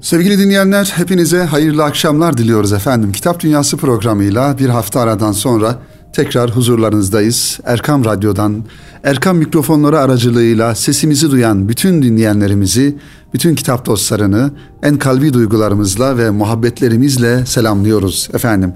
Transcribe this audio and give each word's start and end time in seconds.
Sevgili 0.00 0.38
dinleyenler 0.38 0.92
hepinize 0.96 1.42
hayırlı 1.42 1.84
akşamlar 1.84 2.38
diliyoruz 2.38 2.72
efendim. 2.72 3.12
Kitap 3.12 3.40
Dünyası 3.40 3.76
programıyla 3.76 4.58
bir 4.58 4.68
hafta 4.68 5.00
aradan 5.00 5.32
sonra 5.32 5.78
tekrar 6.12 6.50
huzurlarınızdayız. 6.50 7.60
Erkam 7.64 8.04
Radyo'dan, 8.04 8.64
Erkam 9.04 9.36
mikrofonları 9.36 9.98
aracılığıyla 9.98 10.74
sesimizi 10.74 11.30
duyan 11.30 11.68
bütün 11.68 12.02
dinleyenlerimizi, 12.02 12.96
bütün 13.32 13.54
kitap 13.54 13.86
dostlarını 13.86 14.50
en 14.82 14.98
kalbi 14.98 15.32
duygularımızla 15.32 16.18
ve 16.18 16.30
muhabbetlerimizle 16.30 17.46
selamlıyoruz 17.46 18.28
efendim. 18.34 18.72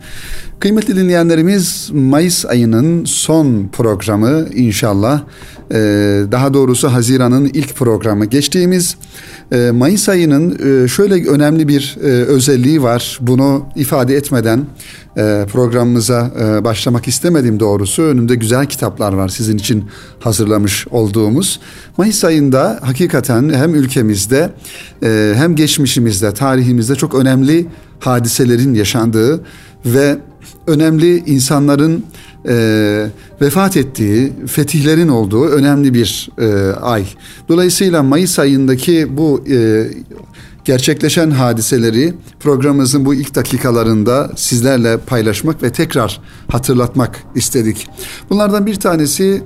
Kıymetli 0.60 0.96
dinleyenlerimiz 0.96 1.90
Mayıs 1.92 2.46
ayının 2.46 3.04
son 3.04 3.68
programı 3.72 4.46
inşallah 4.54 5.22
ee, 5.72 6.24
daha 6.32 6.54
doğrusu 6.54 6.92
Haziran'ın 6.92 7.44
ilk 7.44 7.76
programı. 7.76 8.24
Geçtiğimiz 8.24 8.96
e, 9.52 9.70
Mayıs 9.70 10.08
ayının 10.08 10.58
e, 10.84 10.88
şöyle 10.88 11.28
önemli 11.28 11.68
bir 11.68 11.96
e, 12.02 12.06
özelliği 12.06 12.82
var. 12.82 13.18
Bunu 13.20 13.66
ifade 13.76 14.16
etmeden 14.16 14.66
programımıza 15.52 16.30
başlamak 16.64 17.08
istemedim 17.08 17.60
doğrusu. 17.60 18.02
Önümde 18.02 18.34
güzel 18.34 18.66
kitaplar 18.66 19.12
var 19.12 19.28
sizin 19.28 19.58
için 19.58 19.84
hazırlamış 20.20 20.86
olduğumuz. 20.90 21.60
Mayıs 21.96 22.24
ayında 22.24 22.78
hakikaten 22.82 23.50
hem 23.54 23.74
ülkemizde 23.74 24.41
hem 25.34 25.56
geçmişimizde, 25.56 26.34
tarihimizde 26.34 26.94
çok 26.94 27.14
önemli 27.14 27.66
hadiselerin 28.00 28.74
yaşandığı 28.74 29.40
ve 29.86 30.18
önemli 30.66 31.16
insanların 31.16 32.04
e, 32.48 33.06
vefat 33.40 33.76
ettiği, 33.76 34.32
fetihlerin 34.46 35.08
olduğu 35.08 35.44
önemli 35.44 35.94
bir 35.94 36.30
e, 36.38 36.72
ay. 36.72 37.04
Dolayısıyla 37.48 38.02
Mayıs 38.02 38.38
ayındaki 38.38 39.16
bu 39.16 39.44
e, 39.50 39.86
gerçekleşen 40.64 41.30
hadiseleri 41.30 42.14
programımızın 42.40 43.04
bu 43.04 43.14
ilk 43.14 43.34
dakikalarında 43.34 44.30
sizlerle 44.36 44.96
paylaşmak 44.98 45.62
ve 45.62 45.72
tekrar 45.72 46.20
hatırlatmak 46.48 47.24
istedik. 47.34 47.88
Bunlardan 48.30 48.66
bir 48.66 48.74
tanesi 48.74 49.42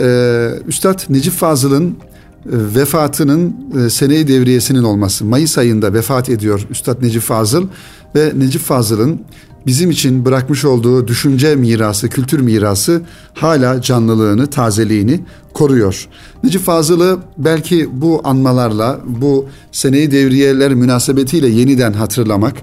e, 0.00 0.50
Üstad 0.66 1.00
Necip 1.08 1.32
Fazıl'ın 1.32 1.90
e, 1.90 2.05
vefatının 2.52 3.56
e, 3.86 3.90
seneyi 3.90 4.28
devriyesinin 4.28 4.82
olması. 4.82 5.24
Mayıs 5.24 5.58
ayında 5.58 5.94
vefat 5.94 6.28
ediyor 6.28 6.66
Üstad 6.70 7.02
Necip 7.02 7.22
Fazıl 7.22 7.66
ve 8.14 8.32
Necip 8.36 8.62
Fazıl'ın 8.62 9.20
bizim 9.66 9.90
için 9.90 10.24
bırakmış 10.24 10.64
olduğu 10.64 11.08
düşünce 11.08 11.56
mirası, 11.56 12.08
kültür 12.08 12.40
mirası 12.40 13.02
hala 13.34 13.82
canlılığını, 13.82 14.46
tazeliğini 14.46 15.20
koruyor. 15.54 16.08
Necip 16.44 16.62
Fazıl'ı 16.62 17.18
belki 17.38 17.88
bu 17.92 18.20
anmalarla, 18.24 19.00
bu 19.06 19.46
seneyi 19.72 20.10
devriyeler 20.10 20.74
münasebetiyle 20.74 21.48
yeniden 21.48 21.92
hatırlamak 21.92 22.54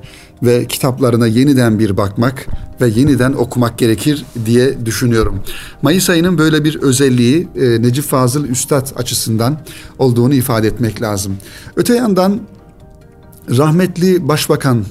ve 0.43 0.65
kitaplarına 0.65 1.27
yeniden 1.27 1.79
bir 1.79 1.97
bakmak 1.97 2.47
ve 2.81 2.87
yeniden 2.87 3.33
okumak 3.33 3.77
gerekir 3.77 4.25
diye 4.45 4.85
düşünüyorum. 4.85 5.43
Mayıs 5.81 6.09
ayının 6.09 6.37
böyle 6.37 6.63
bir 6.63 6.81
özelliği 6.81 7.47
e, 7.55 7.81
Necip 7.81 8.05
Fazıl 8.05 8.45
Üstad 8.45 8.87
açısından 8.95 9.57
olduğunu 9.99 10.33
ifade 10.33 10.67
etmek 10.67 11.01
lazım. 11.01 11.37
Öte 11.75 11.95
yandan 11.95 12.39
rahmetli 13.49 14.27
Başbakan 14.27 14.85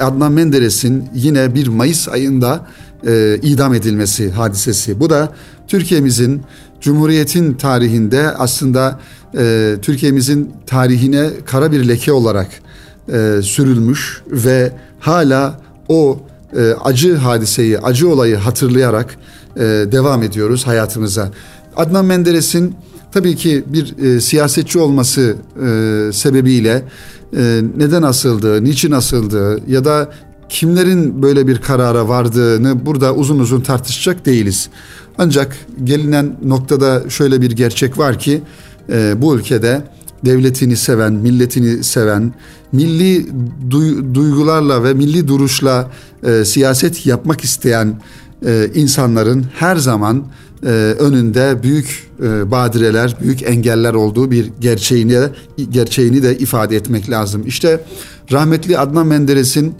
Adnan 0.00 0.32
Menderes'in 0.32 1.04
yine 1.14 1.54
bir 1.54 1.66
Mayıs 1.66 2.08
ayında 2.08 2.66
e, 3.06 3.38
idam 3.42 3.74
edilmesi 3.74 4.30
hadisesi. 4.30 5.00
Bu 5.00 5.10
da 5.10 5.32
Türkiye'mizin 5.68 6.42
Cumhuriyet'in 6.80 7.54
tarihinde 7.54 8.30
aslında 8.30 9.00
e, 9.38 9.74
Türkiye'mizin 9.82 10.52
tarihine 10.66 11.30
kara 11.46 11.72
bir 11.72 11.88
leke 11.88 12.12
olarak 12.12 12.48
e, 13.12 13.42
sürülmüş 13.42 14.22
ve 14.30 14.72
hala 15.06 15.60
o 15.88 16.18
e, 16.56 16.72
acı 16.84 17.16
hadiseyi, 17.16 17.78
acı 17.78 18.08
olayı 18.08 18.36
hatırlayarak 18.36 19.18
e, 19.56 19.60
devam 19.62 20.22
ediyoruz 20.22 20.66
hayatımıza. 20.66 21.30
Adnan 21.76 22.04
Menderes'in 22.04 22.74
tabii 23.12 23.36
ki 23.36 23.64
bir 23.66 23.98
e, 23.98 24.20
siyasetçi 24.20 24.78
olması 24.78 25.36
e, 25.56 26.12
sebebiyle 26.12 26.82
e, 27.36 27.62
neden 27.76 28.02
asıldığı, 28.02 28.64
niçin 28.64 28.92
asıldığı 28.92 29.70
ya 29.70 29.84
da 29.84 30.10
kimlerin 30.48 31.22
böyle 31.22 31.46
bir 31.46 31.58
karara 31.58 32.08
vardığını 32.08 32.86
burada 32.86 33.14
uzun 33.14 33.38
uzun 33.38 33.60
tartışacak 33.60 34.26
değiliz. 34.26 34.68
Ancak 35.18 35.56
gelinen 35.84 36.36
noktada 36.44 37.10
şöyle 37.10 37.40
bir 37.40 37.50
gerçek 37.50 37.98
var 37.98 38.18
ki 38.18 38.42
e, 38.92 39.22
bu 39.22 39.36
ülkede 39.36 39.82
devletini 40.24 40.76
seven, 40.76 41.12
milletini 41.12 41.84
seven, 41.84 42.32
milli 42.72 43.26
duygularla 44.14 44.84
ve 44.84 44.94
milli 44.94 45.28
duruşla 45.28 45.90
e, 46.22 46.44
siyaset 46.44 47.06
yapmak 47.06 47.44
isteyen 47.44 48.00
e, 48.46 48.70
insanların 48.74 49.46
her 49.54 49.76
zaman 49.76 50.24
e, 50.62 50.68
önünde 50.98 51.62
büyük 51.62 52.08
e, 52.22 52.50
badireler, 52.50 53.16
büyük 53.22 53.42
engeller 53.42 53.94
olduğu 53.94 54.30
bir 54.30 54.50
gerçeğini 54.60 55.18
gerçeğini 55.70 56.22
de 56.22 56.38
ifade 56.38 56.76
etmek 56.76 57.10
lazım. 57.10 57.42
İşte 57.46 57.84
rahmetli 58.32 58.78
Adnan 58.78 59.06
Menderes'in 59.06 59.74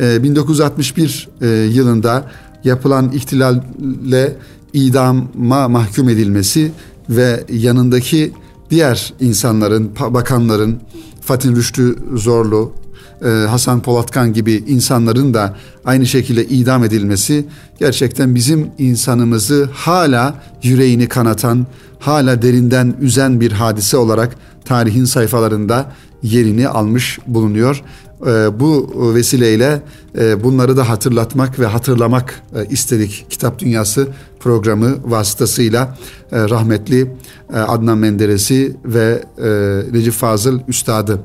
e, 0.00 0.22
1961 0.22 1.28
e, 1.40 1.48
yılında 1.48 2.30
yapılan 2.64 3.12
ihtilalle 3.12 4.36
idama 4.72 5.68
mahkum 5.68 6.08
edilmesi 6.08 6.72
ve 7.10 7.44
yanındaki 7.52 8.32
diğer 8.72 9.12
insanların, 9.20 9.92
bakanların 10.10 10.80
Fatih 11.20 11.50
Rüştü 11.50 11.96
Zorlu, 12.14 12.72
e, 13.24 13.28
Hasan 13.28 13.82
Polatkan 13.82 14.32
gibi 14.32 14.52
insanların 14.52 15.34
da 15.34 15.56
aynı 15.84 16.06
şekilde 16.06 16.46
idam 16.46 16.84
edilmesi 16.84 17.44
gerçekten 17.78 18.34
bizim 18.34 18.70
insanımızı 18.78 19.68
hala 19.72 20.34
yüreğini 20.62 21.08
kanatan, 21.08 21.66
hala 21.98 22.42
derinden 22.42 22.94
üzen 23.00 23.40
bir 23.40 23.52
hadise 23.52 23.96
olarak 23.96 24.36
tarihin 24.64 25.04
sayfalarında 25.04 25.92
yerini 26.22 26.68
almış 26.68 27.18
bulunuyor. 27.26 27.82
E, 28.26 28.60
bu 28.60 28.92
vesileyle 29.14 29.82
e, 30.18 30.44
bunları 30.44 30.76
da 30.76 30.88
hatırlatmak 30.88 31.58
ve 31.58 31.66
hatırlamak 31.66 32.42
istedik 32.70 33.26
Kitap 33.30 33.58
Dünyası 33.58 34.08
programı 34.40 34.96
vasıtasıyla 35.04 35.98
rahmetli 36.32 37.16
Adnan 37.52 37.98
Menderes'i 37.98 38.76
ve 38.84 39.22
Recep 39.92 40.14
Fazıl 40.14 40.60
Üstad'ı 40.68 41.18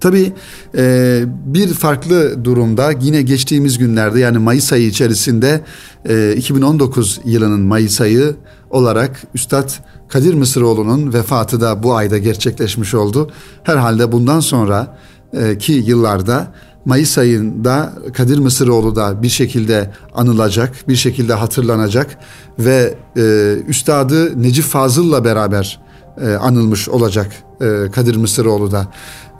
Tabii 0.00 0.32
e, 0.76 1.22
bir 1.44 1.68
farklı 1.68 2.44
durumda 2.44 2.90
yine 3.00 3.22
geçtiğimiz 3.22 3.78
günlerde 3.78 4.20
yani 4.20 4.38
Mayıs 4.38 4.72
ayı 4.72 4.86
içerisinde 4.86 5.60
e, 6.08 6.34
2019 6.36 7.20
yılının 7.24 7.60
Mayıs 7.60 8.00
ayı 8.00 8.36
olarak 8.70 9.22
Üstad 9.34 9.70
Kadir 10.08 10.34
Mısıroğlu'nun 10.34 11.12
vefatı 11.12 11.60
da 11.60 11.82
bu 11.82 11.94
ayda 11.94 12.18
gerçekleşmiş 12.18 12.94
oldu. 12.94 13.30
Herhalde 13.62 14.12
bundan 14.12 14.40
sonra 14.40 14.80
e, 14.86 15.09
ki 15.58 15.72
yıllarda 15.72 16.52
Mayıs 16.84 17.18
ayında 17.18 17.92
Kadir 18.12 18.38
Mısıroğlu 18.38 18.96
da 18.96 19.22
bir 19.22 19.28
şekilde 19.28 19.90
anılacak, 20.14 20.88
bir 20.88 20.96
şekilde 20.96 21.34
hatırlanacak 21.34 22.18
ve 22.58 22.94
e, 23.16 23.54
Üstadı 23.68 24.42
Necip 24.42 24.64
Fazıl'la 24.64 25.24
beraber 25.24 25.80
e, 26.20 26.28
anılmış 26.28 26.88
olacak 26.88 27.32
e, 27.60 27.90
Kadir 27.92 28.16
Mısıroğlu 28.16 28.72
da. 28.72 28.86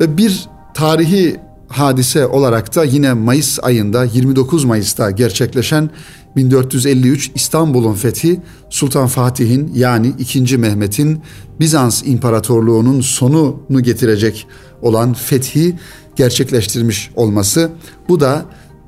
Ve 0.00 0.17
bir 0.17 0.49
tarihi 0.75 1.37
hadise 1.69 2.27
olarak 2.27 2.77
da 2.77 2.84
yine 2.84 3.12
Mayıs 3.12 3.59
ayında 3.62 4.05
29 4.05 4.65
Mayıs'ta 4.65 5.11
gerçekleşen 5.11 5.91
1453 6.37 7.31
İstanbul'un 7.34 7.95
fethi 7.95 8.41
Sultan 8.71 9.06
Fatih'in 9.06 9.73
yani 9.75 10.12
2. 10.19 10.59
Mehmet'in 10.59 11.23
Bizans 11.61 12.03
İmparatorluğu'nun 12.06 13.00
sonunu 13.00 13.83
getirecek 13.83 14.47
olan 14.83 15.13
fethi 15.13 15.77
gerçekleştirmiş 16.17 17.11
olması. 17.17 17.71
Bu 18.09 18.21
da 18.21 18.44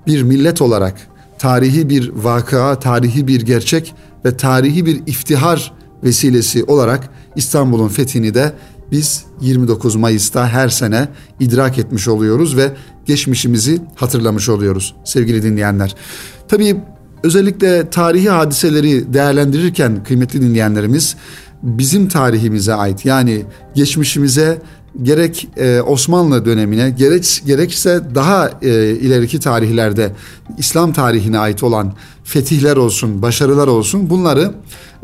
bir 0.06 0.22
millet 0.22 0.62
olarak 0.62 0.94
tarihi 1.38 1.88
bir 1.88 2.08
vakıa, 2.08 2.78
tarihi 2.78 3.26
bir 3.28 3.40
gerçek 3.40 3.94
ve 4.24 4.36
tarihi 4.36 4.86
bir 4.86 5.00
iftihar 5.06 5.72
vesilesi 6.04 6.64
olarak 6.64 7.08
İstanbul'un 7.36 7.88
fethini 7.88 8.34
de 8.34 8.52
biz 8.90 9.24
29 9.40 9.96
Mayıs'ta 9.96 10.48
her 10.48 10.68
sene 10.68 11.08
idrak 11.40 11.78
etmiş 11.78 12.08
oluyoruz 12.08 12.56
ve 12.56 12.70
geçmişimizi 13.06 13.80
hatırlamış 13.94 14.48
oluyoruz 14.48 14.94
sevgili 15.04 15.42
dinleyenler. 15.42 15.94
Tabii 16.48 16.76
özellikle 17.22 17.90
tarihi 17.90 18.30
hadiseleri 18.30 19.14
değerlendirirken 19.14 20.04
kıymetli 20.04 20.42
dinleyenlerimiz 20.42 21.16
bizim 21.62 22.08
tarihimize 22.08 22.74
ait 22.74 23.04
yani 23.04 23.44
geçmişimize 23.74 24.58
gerek 25.02 25.48
e, 25.56 25.80
Osmanlı 25.80 26.44
dönemine 26.44 26.90
gerek 26.90 27.42
gerekse 27.46 28.00
daha 28.14 28.50
e, 28.62 28.90
ileriki 28.90 29.40
tarihlerde 29.40 30.12
İslam 30.58 30.92
tarihine 30.92 31.38
ait 31.38 31.62
olan 31.62 31.92
fetihler 32.24 32.76
olsun, 32.76 33.22
başarılar 33.22 33.68
olsun 33.68 34.10
bunları 34.10 34.54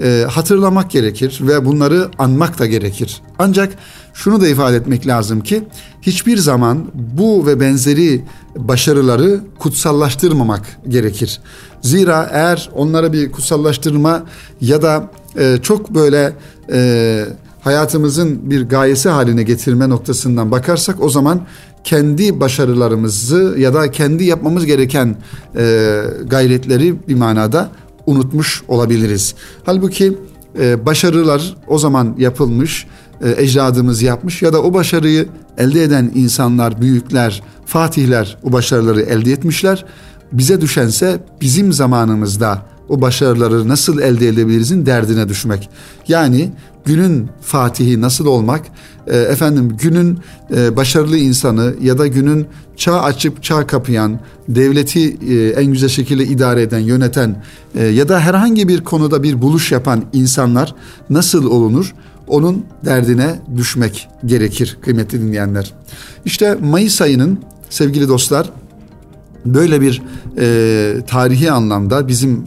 e, 0.02 0.24
hatırlamak 0.30 0.90
gerekir 0.90 1.38
ve 1.40 1.64
bunları 1.64 2.08
anmak 2.18 2.58
da 2.58 2.66
gerekir. 2.66 3.22
Ancak 3.38 3.74
şunu 4.14 4.40
da 4.40 4.48
ifade 4.48 4.76
etmek 4.76 5.06
lazım 5.06 5.40
ki 5.40 5.62
hiçbir 6.02 6.36
zaman 6.36 6.84
bu 6.94 7.46
ve 7.46 7.60
benzeri 7.60 8.24
başarıları 8.56 9.40
kutsallaştırmamak 9.58 10.78
gerekir. 10.88 11.40
Zira 11.82 12.28
eğer 12.32 12.70
onlara 12.74 13.12
bir 13.12 13.32
kutsallaştırma 13.32 14.22
ya 14.60 14.82
da 14.82 15.10
e, 15.38 15.58
çok 15.62 15.94
böyle 15.94 16.32
e, 16.72 17.24
hayatımızın 17.60 18.50
bir 18.50 18.68
gayesi 18.68 19.08
haline 19.08 19.42
getirme 19.42 19.88
noktasından 19.88 20.50
bakarsak 20.50 21.02
o 21.02 21.08
zaman 21.08 21.40
kendi 21.84 22.40
başarılarımızı 22.40 23.54
ya 23.58 23.74
da 23.74 23.90
kendi 23.90 24.24
yapmamız 24.24 24.66
gereken 24.66 25.16
e, 25.56 26.00
gayretleri 26.26 27.08
bir 27.08 27.14
manada 27.14 27.70
unutmuş 28.06 28.62
olabiliriz. 28.68 29.34
Halbuki 29.64 30.18
e, 30.58 30.86
başarılar 30.86 31.56
o 31.68 31.78
zaman 31.78 32.14
yapılmış, 32.18 32.86
e, 33.22 33.42
ecdadımız 33.42 34.02
yapmış 34.02 34.42
ya 34.42 34.52
da 34.52 34.62
o 34.62 34.74
başarıyı 34.74 35.28
elde 35.58 35.82
eden 35.82 36.12
insanlar, 36.14 36.80
büyükler, 36.80 37.42
fatihler 37.66 38.38
o 38.42 38.52
başarıları 38.52 39.02
elde 39.02 39.32
etmişler. 39.32 39.84
Bize 40.32 40.60
düşense 40.60 41.20
bizim 41.40 41.72
zamanımızda 41.72 42.62
o 42.88 43.00
başarıları 43.00 43.68
nasıl 43.68 43.98
elde 43.98 44.28
edebilirizin 44.28 44.86
derdine 44.86 45.28
düşmek. 45.28 45.70
Yani 46.08 46.52
günün 46.84 47.28
fatihi 47.40 48.00
nasıl 48.00 48.26
olmak, 48.26 48.62
e, 49.06 49.16
efendim 49.16 49.76
günün 49.80 50.18
e, 50.56 50.76
başarılı 50.76 51.18
insanı 51.18 51.74
ya 51.82 51.98
da 51.98 52.06
günün 52.06 52.46
çağ 52.76 53.02
açıp 53.02 53.42
çağ 53.42 53.66
kapayan, 53.66 54.20
devleti 54.48 55.16
e, 55.28 55.48
en 55.48 55.72
güzel 55.72 55.88
şekilde 55.88 56.24
idare 56.24 56.62
eden, 56.62 56.78
yöneten 56.78 57.42
e, 57.74 57.84
ya 57.84 58.08
da 58.08 58.20
herhangi 58.20 58.68
bir 58.68 58.84
konuda 58.84 59.22
bir 59.22 59.42
buluş 59.42 59.72
yapan 59.72 60.04
insanlar 60.12 60.74
nasıl 61.10 61.46
olunur? 61.50 61.94
Onun 62.28 62.64
derdine 62.84 63.40
düşmek 63.56 64.08
gerekir 64.26 64.78
kıymetli 64.82 65.20
dinleyenler. 65.20 65.74
İşte 66.24 66.54
Mayıs 66.54 67.00
ayının 67.00 67.38
sevgili 67.70 68.08
dostlar 68.08 68.50
böyle 69.46 69.80
bir 69.80 70.02
e, 70.38 71.06
tarihi 71.06 71.52
anlamda 71.52 72.08
bizim 72.08 72.44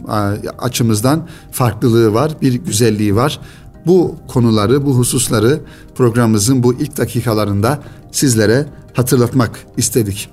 açımızdan 0.58 1.26
farklılığı 1.52 2.14
var, 2.14 2.32
bir 2.42 2.54
güzelliği 2.54 3.16
var. 3.16 3.40
Bu 3.86 4.16
konuları, 4.28 4.86
bu 4.86 4.96
hususları 4.98 5.60
programımızın 5.94 6.62
bu 6.62 6.74
ilk 6.74 6.98
dakikalarında 6.98 7.78
sizlere 8.12 8.66
hatırlatmak 8.94 9.66
istedik. 9.76 10.28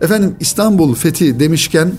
Efendim 0.00 0.36
İstanbul 0.40 0.94
Fethi 0.94 1.40
demişken 1.40 1.92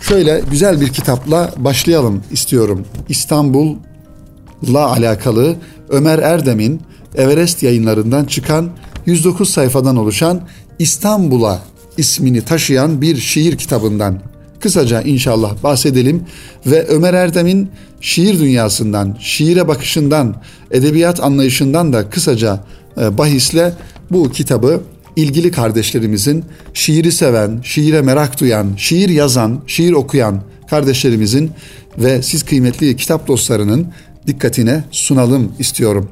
şöyle 0.00 0.42
güzel 0.50 0.80
bir 0.80 0.88
kitapla 0.88 1.50
başlayalım 1.56 2.22
istiyorum. 2.30 2.84
İstanbul'la 3.08 4.86
alakalı 4.86 5.56
Ömer 5.88 6.18
Erdem'in 6.18 6.80
Everest 7.14 7.62
yayınlarından 7.62 8.24
çıkan 8.24 8.70
109 9.06 9.50
sayfadan 9.50 9.96
oluşan 9.96 10.40
İstanbul'a 10.78 11.60
ismini 11.96 12.42
taşıyan 12.44 13.00
bir 13.00 13.16
şiir 13.16 13.56
kitabından. 13.56 14.18
Kısaca 14.60 15.02
inşallah 15.02 15.62
bahsedelim 15.62 16.22
ve 16.66 16.86
Ömer 16.86 17.14
Erdem'in 17.14 17.70
şiir 18.00 18.40
dünyasından, 18.40 19.16
şiire 19.20 19.68
bakışından, 19.68 20.36
edebiyat 20.70 21.20
anlayışından 21.20 21.92
da 21.92 22.10
kısaca 22.10 22.64
e, 23.00 23.18
bahisle 23.18 23.72
bu 24.10 24.32
kitabı 24.32 24.82
ilgili 25.16 25.50
kardeşlerimizin 25.50 26.44
şiiri 26.74 27.12
seven, 27.12 27.60
şiire 27.64 28.02
merak 28.02 28.40
duyan, 28.40 28.66
şiir 28.76 29.08
yazan, 29.08 29.60
şiir 29.66 29.92
okuyan 29.92 30.42
kardeşlerimizin 30.70 31.50
ve 31.98 32.22
siz 32.22 32.42
kıymetli 32.42 32.96
kitap 32.96 33.28
dostlarının 33.28 33.86
dikkatine 34.30 34.84
sunalım 34.90 35.52
istiyorum. 35.58 36.08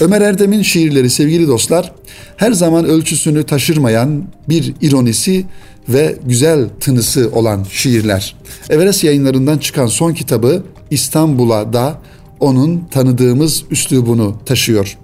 Ömer 0.00 0.20
Erdem'in 0.20 0.62
şiirleri 0.62 1.10
sevgili 1.10 1.48
dostlar 1.48 1.92
her 2.36 2.52
zaman 2.52 2.84
ölçüsünü 2.84 3.44
taşırmayan 3.44 4.24
bir 4.48 4.74
ironisi 4.80 5.44
ve 5.88 6.16
güzel 6.26 6.68
tınısı 6.80 7.30
olan 7.32 7.66
şiirler. 7.70 8.36
Everest 8.70 9.04
yayınlarından 9.04 9.58
çıkan 9.58 9.86
son 9.86 10.14
kitabı 10.14 10.62
İstanbul'a 10.90 11.72
da 11.72 11.98
onun 12.40 12.84
tanıdığımız 12.90 13.64
üslubunu 13.70 14.36
taşıyor. 14.46 14.98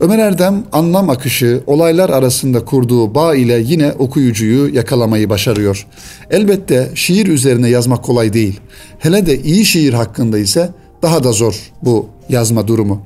Ömer 0.00 0.18
Erdem 0.18 0.64
anlam 0.72 1.10
akışı, 1.10 1.62
olaylar 1.66 2.10
arasında 2.10 2.64
kurduğu 2.64 3.14
bağ 3.14 3.34
ile 3.34 3.62
yine 3.66 3.92
okuyucuyu 3.92 4.74
yakalamayı 4.74 5.30
başarıyor. 5.30 5.86
Elbette 6.30 6.90
şiir 6.94 7.26
üzerine 7.26 7.68
yazmak 7.68 8.04
kolay 8.04 8.32
değil. 8.32 8.60
Hele 8.98 9.26
de 9.26 9.42
iyi 9.42 9.64
şiir 9.64 9.92
hakkında 9.92 10.38
ise 10.38 10.70
daha 11.04 11.24
da 11.24 11.32
zor 11.32 11.72
bu 11.82 12.08
yazma 12.28 12.68
durumu. 12.68 13.02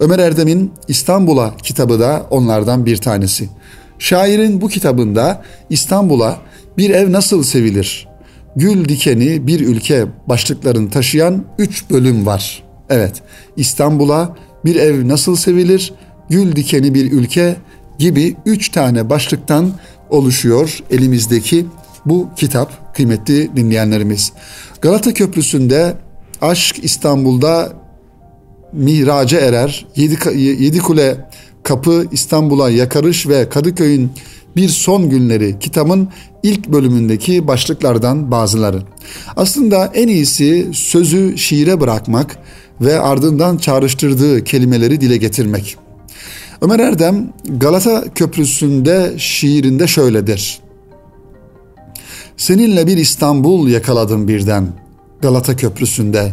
Ömer 0.00 0.18
Erdem'in 0.18 0.72
İstanbul'a 0.88 1.56
kitabı 1.56 2.00
da 2.00 2.26
onlardan 2.30 2.86
bir 2.86 2.96
tanesi. 2.96 3.48
Şairin 3.98 4.60
bu 4.60 4.68
kitabında 4.68 5.42
İstanbul'a 5.70 6.38
bir 6.78 6.90
ev 6.90 7.12
nasıl 7.12 7.42
sevilir, 7.42 8.08
gül 8.56 8.88
dikeni 8.88 9.46
bir 9.46 9.60
ülke 9.60 10.06
başlıklarını 10.26 10.90
taşıyan 10.90 11.44
üç 11.58 11.90
bölüm 11.90 12.26
var. 12.26 12.62
Evet, 12.90 13.22
İstanbul'a 13.56 14.36
bir 14.64 14.76
ev 14.76 15.08
nasıl 15.08 15.36
sevilir, 15.36 15.92
gül 16.28 16.56
dikeni 16.56 16.94
bir 16.94 17.12
ülke 17.12 17.56
gibi 17.98 18.36
üç 18.46 18.68
tane 18.68 19.10
başlıktan 19.10 19.70
oluşuyor 20.10 20.82
elimizdeki 20.90 21.66
bu 22.06 22.28
kitap 22.36 22.96
kıymetli 22.96 23.56
dinleyenlerimiz. 23.56 24.32
Galata 24.80 25.14
Köprüsü'nde 25.14 26.03
Aşk 26.44 26.84
İstanbul'da 26.84 27.72
mihraca 28.72 29.40
erer. 29.40 29.86
Yedi, 29.96 30.16
yedi 30.38 30.78
kule 30.78 31.28
kapı 31.62 32.06
İstanbul'a 32.12 32.70
yakarış 32.70 33.28
ve 33.28 33.48
Kadıköy'ün 33.48 34.10
bir 34.56 34.68
son 34.68 35.10
günleri 35.10 35.58
kitabın 35.58 36.08
ilk 36.42 36.68
bölümündeki 36.68 37.46
başlıklardan 37.46 38.30
bazıları. 38.30 38.82
Aslında 39.36 39.90
en 39.94 40.08
iyisi 40.08 40.68
sözü 40.72 41.38
şiire 41.38 41.80
bırakmak 41.80 42.36
ve 42.80 43.00
ardından 43.00 43.56
çağrıştırdığı 43.56 44.44
kelimeleri 44.44 45.00
dile 45.00 45.16
getirmek. 45.16 45.76
Ömer 46.60 46.80
Erdem 46.80 47.32
Galata 47.48 48.04
Köprüsü'nde 48.14 49.14
şiirinde 49.16 49.86
şöyledir. 49.86 50.58
Seninle 52.36 52.86
bir 52.86 52.96
İstanbul 52.96 53.68
yakaladım 53.68 54.28
birden 54.28 54.83
Galata 55.24 55.56
Köprüsü'nde. 55.56 56.32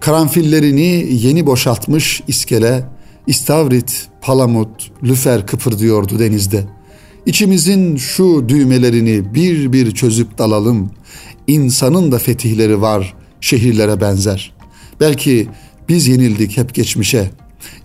Karanfillerini 0.00 1.06
yeni 1.10 1.46
boşaltmış 1.46 2.22
iskele, 2.28 2.84
İstavrit, 3.26 4.08
Palamut, 4.20 4.90
Lüfer 5.02 5.46
kıpırdıyordu 5.46 6.18
denizde. 6.18 6.64
İçimizin 7.26 7.96
şu 7.96 8.48
düğmelerini 8.48 9.34
bir 9.34 9.72
bir 9.72 9.90
çözüp 9.90 10.38
dalalım. 10.38 10.90
İnsanın 11.46 12.12
da 12.12 12.18
fetihleri 12.18 12.80
var, 12.80 13.14
şehirlere 13.40 14.00
benzer. 14.00 14.54
Belki 15.00 15.48
biz 15.88 16.08
yenildik 16.08 16.56
hep 16.56 16.74
geçmişe. 16.74 17.30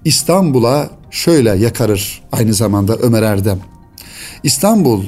İstanbul'a 0.06 0.90
şöyle 1.12 1.50
yakarır 1.50 2.22
aynı 2.32 2.54
zamanda 2.54 2.98
Ömer 2.98 3.24
Erdem. 3.24 3.60
İstanbul, 4.44 5.04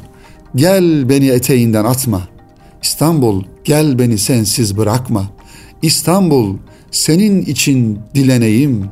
gel 0.56 1.10
beni 1.10 1.28
eteğinden 1.28 1.86
atma. 1.86 2.22
İstanbul, 2.84 3.44
gel 3.64 4.00
beni 4.00 4.18
sensiz 4.18 4.78
bırakma. 4.78 5.33
İstanbul, 5.84 6.58
senin 6.92 7.42
için 7.42 8.00
dileneyim, 8.16 8.86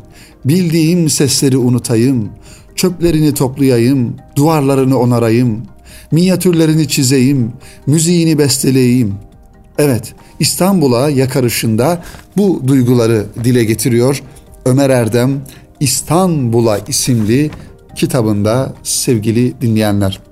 bildiğim 0.46 1.10
sesleri 1.10 1.58
unutayım, 1.58 2.30
çöplerini 2.76 3.34
toplayayım, 3.34 4.16
duvarlarını 4.36 5.00
onarayım, 5.00 5.62
minyatürlerini 6.12 6.88
çizeyim, 6.88 7.52
müziğini 7.88 8.38
besteleyeyim. 8.38 9.14
Evet, 9.78 10.14
İstanbul'a 10.40 11.10
yakarışında 11.10 12.04
bu 12.38 12.62
duyguları 12.68 13.26
dile 13.44 13.64
getiriyor 13.64 14.24
Ömer 14.66 14.90
Erdem 14.90 15.42
İstanbul'a 15.80 16.78
isimli 16.78 17.52
kitabında 17.96 18.74
sevgili 18.84 19.62
dinleyenler. 19.62 20.31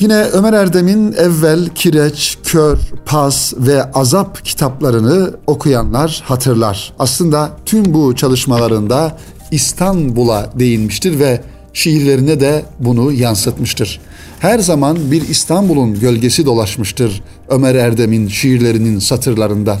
Yine 0.00 0.16
Ömer 0.16 0.52
Erdem'in 0.52 1.12
Evvel, 1.12 1.68
Kireç, 1.74 2.38
Kör, 2.44 2.78
Pas 3.06 3.54
ve 3.56 3.84
Azap 3.84 4.44
kitaplarını 4.44 5.34
okuyanlar 5.46 6.22
hatırlar. 6.24 6.92
Aslında 6.98 7.50
tüm 7.66 7.94
bu 7.94 8.16
çalışmalarında 8.16 9.16
İstanbul'a 9.50 10.52
değinmiştir 10.58 11.18
ve 11.18 11.40
şiirlerine 11.72 12.40
de 12.40 12.64
bunu 12.78 13.12
yansıtmıştır. 13.12 14.00
Her 14.38 14.58
zaman 14.58 15.10
bir 15.10 15.28
İstanbul'un 15.28 16.00
gölgesi 16.00 16.46
dolaşmıştır 16.46 17.22
Ömer 17.48 17.74
Erdem'in 17.74 18.28
şiirlerinin 18.28 18.98
satırlarında. 18.98 19.78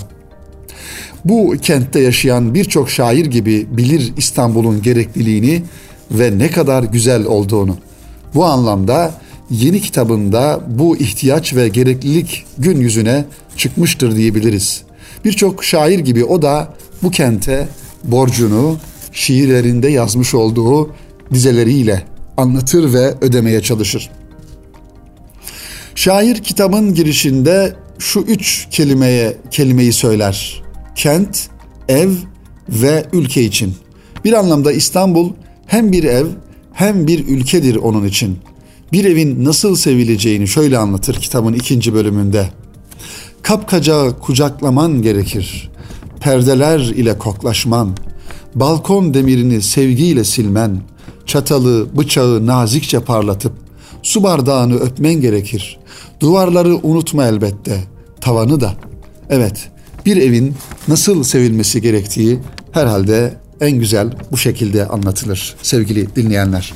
Bu 1.24 1.54
kentte 1.62 2.00
yaşayan 2.00 2.54
birçok 2.54 2.90
şair 2.90 3.26
gibi 3.26 3.66
bilir 3.70 4.12
İstanbul'un 4.16 4.82
gerekliliğini 4.82 5.62
ve 6.10 6.38
ne 6.38 6.50
kadar 6.50 6.82
güzel 6.82 7.24
olduğunu. 7.24 7.76
Bu 8.34 8.44
anlamda 8.44 9.10
yeni 9.50 9.80
kitabında 9.80 10.60
bu 10.68 10.96
ihtiyaç 10.96 11.54
ve 11.54 11.68
gereklilik 11.68 12.44
gün 12.58 12.80
yüzüne 12.80 13.24
çıkmıştır 13.56 14.16
diyebiliriz. 14.16 14.82
Birçok 15.24 15.64
şair 15.64 15.98
gibi 15.98 16.24
o 16.24 16.42
da 16.42 16.74
bu 17.02 17.10
kente 17.10 17.68
borcunu 18.04 18.78
şiirlerinde 19.12 19.88
yazmış 19.88 20.34
olduğu 20.34 20.90
dizeleriyle 21.32 22.04
anlatır 22.36 22.92
ve 22.92 23.14
ödemeye 23.20 23.62
çalışır. 23.62 24.10
Şair 25.94 26.36
kitabın 26.36 26.94
girişinde 26.94 27.76
şu 27.98 28.20
üç 28.20 28.68
kelimeye 28.70 29.36
kelimeyi 29.50 29.92
söyler. 29.92 30.62
Kent, 30.94 31.48
ev 31.88 32.10
ve 32.68 33.04
ülke 33.12 33.42
için. 33.42 33.74
Bir 34.24 34.32
anlamda 34.32 34.72
İstanbul 34.72 35.32
hem 35.66 35.92
bir 35.92 36.04
ev 36.04 36.26
hem 36.72 37.06
bir 37.06 37.28
ülkedir 37.28 37.76
onun 37.76 38.04
için. 38.04 38.38
Bir 38.92 39.04
evin 39.04 39.44
nasıl 39.44 39.76
sevileceğini 39.76 40.48
şöyle 40.48 40.78
anlatır 40.78 41.14
kitabın 41.14 41.52
ikinci 41.52 41.94
bölümünde. 41.94 42.48
Kapkaca 43.42 44.18
kucaklaman 44.18 45.02
gerekir. 45.02 45.70
Perdeler 46.20 46.80
ile 46.80 47.18
koklaşman. 47.18 47.96
Balkon 48.54 49.14
demirini 49.14 49.62
sevgiyle 49.62 50.24
silmen. 50.24 50.80
Çatalı, 51.26 51.96
bıçağı 51.96 52.46
nazikçe 52.46 53.00
parlatıp 53.00 53.52
su 54.02 54.22
bardağını 54.22 54.74
öpmen 54.74 55.14
gerekir. 55.14 55.78
Duvarları 56.20 56.76
unutma 56.76 57.26
elbette. 57.26 57.84
Tavanı 58.20 58.60
da. 58.60 58.74
Evet, 59.30 59.68
bir 60.06 60.16
evin 60.16 60.54
nasıl 60.88 61.22
sevilmesi 61.22 61.82
gerektiği 61.82 62.38
herhalde 62.72 63.34
en 63.60 63.72
güzel 63.72 64.12
bu 64.32 64.36
şekilde 64.36 64.88
anlatılır 64.88 65.56
sevgili 65.62 66.16
dinleyenler. 66.16 66.72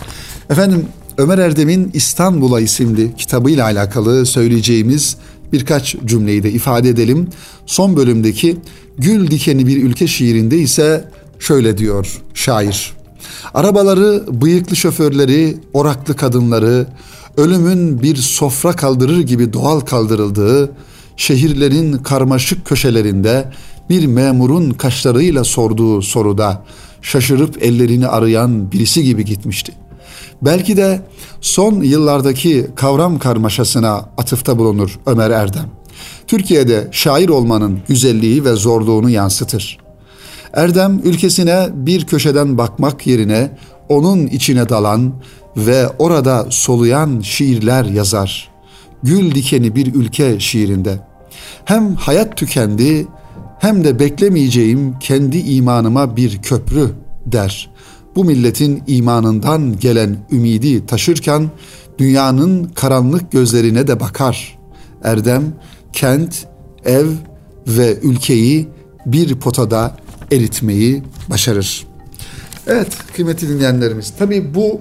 Efendim 0.51 0.87
Ömer 1.19 1.39
Erdem'in 1.39 1.91
İstanbul'a 1.95 2.61
isimli 2.61 3.17
kitabıyla 3.17 3.65
alakalı 3.65 4.27
söyleyeceğimiz 4.27 5.17
birkaç 5.53 5.97
cümleyi 6.05 6.43
de 6.43 6.51
ifade 6.53 6.89
edelim. 6.89 7.29
Son 7.67 7.97
bölümdeki 7.97 8.57
Gül 8.99 9.31
Dikeni 9.31 9.67
bir 9.67 9.83
ülke 9.83 10.07
şiirinde 10.07 10.59
ise 10.59 11.09
şöyle 11.39 11.79
diyor 11.79 12.23
şair. 12.35 12.93
Arabaları, 13.55 14.25
bıyıklı 14.43 14.77
şoförleri, 14.77 15.57
oraklı 15.73 16.17
kadınları, 16.17 16.87
ölümün 17.37 18.03
bir 18.03 18.17
sofra 18.17 18.73
kaldırır 18.73 19.21
gibi 19.21 19.53
doğal 19.53 19.81
kaldırıldığı, 19.81 20.71
şehirlerin 21.17 21.93
karmaşık 21.93 22.67
köşelerinde 22.67 23.53
bir 23.91 24.07
memurun 24.07 24.71
kaşlarıyla 24.71 25.45
sorduğu 25.45 26.03
soruda 26.03 26.65
şaşırıp 27.03 27.63
ellerini 27.63 28.07
arayan 28.09 28.73
birisi 28.73 29.05
gibi 29.05 29.25
gitmişti. 29.25 29.73
Belki 30.43 30.77
de 30.77 31.01
son 31.41 31.83
yıllardaki 31.83 32.67
kavram 32.77 33.19
karmaşasına 33.19 33.95
atıfta 34.19 34.59
bulunur 34.59 34.99
Ömer 35.07 35.31
Erdem. 35.31 35.71
Türkiye'de 36.27 36.89
şair 36.93 37.29
olmanın 37.29 37.79
güzelliği 37.89 38.45
ve 38.45 38.53
zorluğunu 38.53 39.11
yansıtır. 39.11 39.79
Erdem 40.53 41.01
ülkesine 41.05 41.69
bir 41.73 42.07
köşeden 42.07 42.59
bakmak 42.59 43.07
yerine 43.07 43.51
onun 43.89 44.27
içine 44.27 44.69
dalan 44.69 45.13
ve 45.57 45.89
orada 45.99 46.47
soluyan 46.51 47.21
şiirler 47.21 47.85
yazar. 47.85 48.51
Gül 49.03 49.35
dikeni 49.35 49.75
bir 49.75 49.95
ülke 49.95 50.41
şiirinde. 50.41 50.99
Hem 51.65 51.95
hayat 51.95 52.37
tükendi 52.37 53.07
hem 53.59 53.85
de 53.85 53.99
beklemeyeceğim 53.99 54.99
kendi 54.99 55.39
imanıma 55.39 56.17
bir 56.17 56.43
köprü 56.43 56.91
der. 57.27 57.71
Bu 58.17 58.25
milletin 58.25 58.83
imanından 58.87 59.79
gelen 59.79 60.17
ümidi 60.33 60.87
taşırken 60.87 61.51
dünyanın 61.99 62.65
karanlık 62.65 63.33
gözlerine 63.33 63.87
de 63.87 64.01
bakar. 64.01 64.59
Erdem 65.05 65.43
kent, 65.93 66.47
ev 66.85 67.07
ve 67.67 67.99
ülkeyi 68.03 68.69
bir 69.07 69.35
potada 69.35 69.97
eritmeyi 70.33 71.03
başarır. 71.31 71.87
Evet 72.67 72.89
kıymetli 73.17 73.49
dinleyenlerimiz 73.49 74.13
tabi 74.19 74.55
bu 74.55 74.81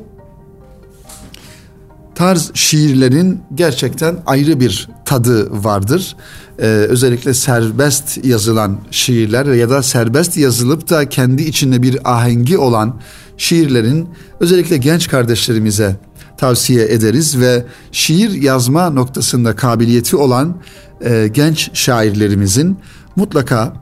tarz 2.23 2.51
şiirlerin 2.53 3.41
gerçekten 3.55 4.17
ayrı 4.25 4.59
bir 4.59 4.89
tadı 5.05 5.63
vardır. 5.63 6.15
Ee, 6.59 6.65
özellikle 6.65 7.33
serbest 7.33 8.25
yazılan 8.25 8.79
şiirler 8.91 9.45
ya 9.45 9.69
da 9.69 9.83
serbest 9.83 10.37
yazılıp 10.37 10.89
da 10.89 11.09
kendi 11.09 11.43
içinde 11.43 11.81
bir 11.81 12.13
ahengi 12.13 12.57
olan 12.57 12.99
şiirlerin 13.37 14.09
özellikle 14.39 14.77
genç 14.77 15.07
kardeşlerimize 15.07 15.95
tavsiye 16.37 16.85
ederiz 16.85 17.39
ve 17.39 17.65
şiir 17.91 18.41
yazma 18.41 18.89
noktasında 18.89 19.55
kabiliyeti 19.55 20.15
olan 20.15 20.57
e, 21.05 21.29
genç 21.33 21.69
şairlerimizin 21.73 22.77
mutlaka 23.15 23.73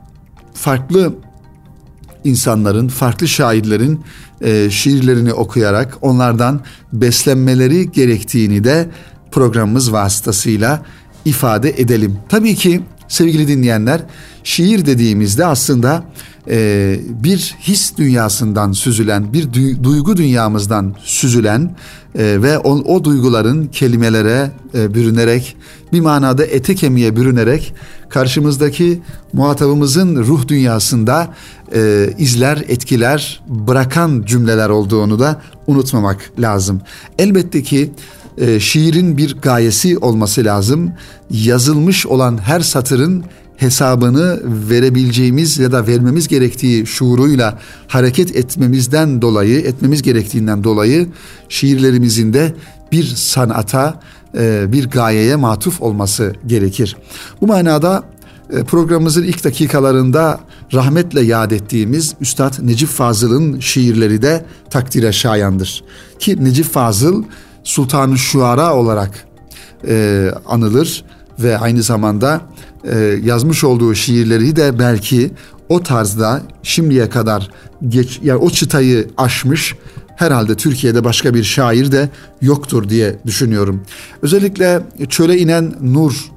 farklı 0.54 1.14
insanların, 2.24 2.88
farklı 2.88 3.28
şairlerin 3.28 4.00
e, 4.40 4.70
şiirlerini 4.70 5.32
okuyarak 5.32 5.98
onlardan 6.00 6.60
beslenmeleri 6.92 7.90
gerektiğini 7.90 8.64
de 8.64 8.90
programımız 9.30 9.92
vasıtasıyla 9.92 10.82
ifade 11.24 11.70
edelim. 11.70 12.18
Tabii 12.28 12.54
ki 12.54 12.80
sevgili 13.12 13.48
dinleyenler 13.48 14.00
şiir 14.44 14.86
dediğimizde 14.86 15.46
aslında 15.46 16.04
e, 16.50 17.00
bir 17.24 17.54
his 17.60 17.96
dünyasından 17.96 18.72
süzülen, 18.72 19.32
bir 19.32 19.48
duygu 19.82 20.16
dünyamızdan 20.16 20.94
süzülen 21.04 21.76
e, 22.14 22.42
ve 22.42 22.58
o, 22.58 22.70
o 22.70 23.04
duyguların 23.04 23.66
kelimelere 23.66 24.50
e, 24.74 24.94
bürünerek 24.94 25.56
bir 25.92 26.00
manada 26.00 26.44
ete 26.44 26.74
kemiğe 26.74 27.16
bürünerek 27.16 27.74
karşımızdaki 28.08 29.02
muhatabımızın 29.32 30.16
ruh 30.16 30.48
dünyasında 30.48 31.34
e, 31.74 32.10
izler, 32.18 32.64
etkiler 32.68 33.42
bırakan 33.48 34.22
cümleler 34.26 34.68
olduğunu 34.68 35.18
da 35.18 35.40
unutmamak 35.66 36.32
lazım. 36.38 36.80
Elbette 37.18 37.62
ki 37.62 37.92
e, 38.38 38.60
şiirin 38.60 39.16
bir 39.16 39.34
gayesi 39.34 39.98
olması 39.98 40.44
lazım. 40.44 40.92
Yazılmış 41.30 42.06
olan 42.06 42.38
her 42.38 42.60
satırın 42.60 43.24
hesabını 43.56 44.40
verebileceğimiz 44.70 45.58
ya 45.58 45.72
da 45.72 45.86
vermemiz 45.86 46.28
gerektiği 46.28 46.86
şuuruyla 46.86 47.58
hareket 47.88 48.36
etmemizden 48.36 49.22
dolayı, 49.22 49.60
etmemiz 49.60 50.02
gerektiğinden 50.02 50.64
dolayı 50.64 51.08
şiirlerimizin 51.48 52.32
de 52.32 52.54
bir 52.92 53.04
sanata, 53.04 54.00
e, 54.38 54.72
bir 54.72 54.90
gayeye 54.90 55.36
matuf 55.36 55.82
olması 55.82 56.32
gerekir. 56.46 56.96
Bu 57.40 57.46
manada 57.46 58.04
e, 58.52 58.64
programımızın 58.64 59.22
ilk 59.22 59.44
dakikalarında 59.44 60.40
rahmetle 60.72 61.20
yad 61.20 61.50
ettiğimiz 61.50 62.14
Üstad 62.20 62.54
Necip 62.62 62.88
Fazıl'ın 62.88 63.60
şiirleri 63.60 64.22
de 64.22 64.44
takdire 64.70 65.12
şayandır. 65.12 65.84
Ki 66.18 66.44
Necip 66.44 66.66
Fazıl 66.66 67.24
Sultan-ı 67.64 68.18
Şuara 68.18 68.74
olarak 68.74 69.26
e, 69.88 70.28
anılır 70.46 71.04
ve 71.38 71.58
aynı 71.58 71.82
zamanda 71.82 72.40
e, 72.84 72.98
yazmış 73.24 73.64
olduğu 73.64 73.94
şiirleri 73.94 74.56
de 74.56 74.78
belki 74.78 75.30
o 75.68 75.82
tarzda 75.82 76.42
şimdiye 76.62 77.08
kadar 77.08 77.50
geç 77.88 78.20
yani 78.22 78.38
o 78.38 78.50
çıtayı 78.50 79.08
aşmış 79.16 79.74
herhalde 80.16 80.54
Türkiye'de 80.54 81.04
başka 81.04 81.34
bir 81.34 81.44
şair 81.44 81.92
de 81.92 82.08
yoktur 82.42 82.88
diye 82.88 83.18
düşünüyorum. 83.26 83.82
Özellikle 84.22 84.82
Çöle 85.08 85.38
inen 85.38 85.74
Nur 85.80 86.30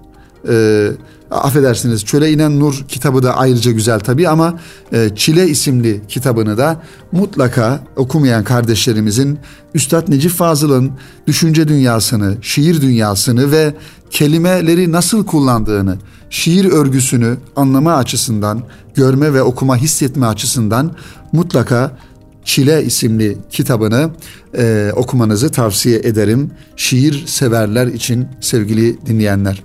e, 0.49 0.87
affedersiniz 1.31 2.05
Çöle 2.05 2.31
inen 2.31 2.59
Nur 2.59 2.85
kitabı 2.87 3.23
da 3.23 3.37
ayrıca 3.37 3.71
güzel 3.71 3.99
tabii 3.99 4.29
ama 4.29 4.59
e, 4.93 5.09
Çile 5.15 5.47
isimli 5.47 6.01
kitabını 6.07 6.57
da 6.57 6.81
mutlaka 7.11 7.79
okumayan 7.95 8.43
kardeşlerimizin 8.43 9.39
Üstad 9.73 10.09
Necip 10.09 10.31
Fazıl'ın 10.31 10.91
düşünce 11.27 11.67
dünyasını, 11.67 12.37
şiir 12.41 12.81
dünyasını 12.81 13.51
ve 13.51 13.73
kelimeleri 14.09 14.91
nasıl 14.91 15.25
kullandığını, 15.25 15.97
şiir 16.29 16.65
örgüsünü 16.65 17.37
anlama 17.55 17.93
açısından, 17.93 18.63
görme 18.95 19.33
ve 19.33 19.41
okuma 19.41 19.77
hissetme 19.77 20.25
açısından 20.25 20.91
mutlaka 21.31 21.97
Çile 22.45 22.85
isimli 22.85 23.37
kitabını 23.51 24.09
e, 24.57 24.91
okumanızı 24.95 25.51
tavsiye 25.51 25.99
ederim. 25.99 26.51
Şiir 26.75 27.27
severler 27.27 27.87
için 27.87 28.27
sevgili 28.41 29.05
dinleyenler. 29.05 29.63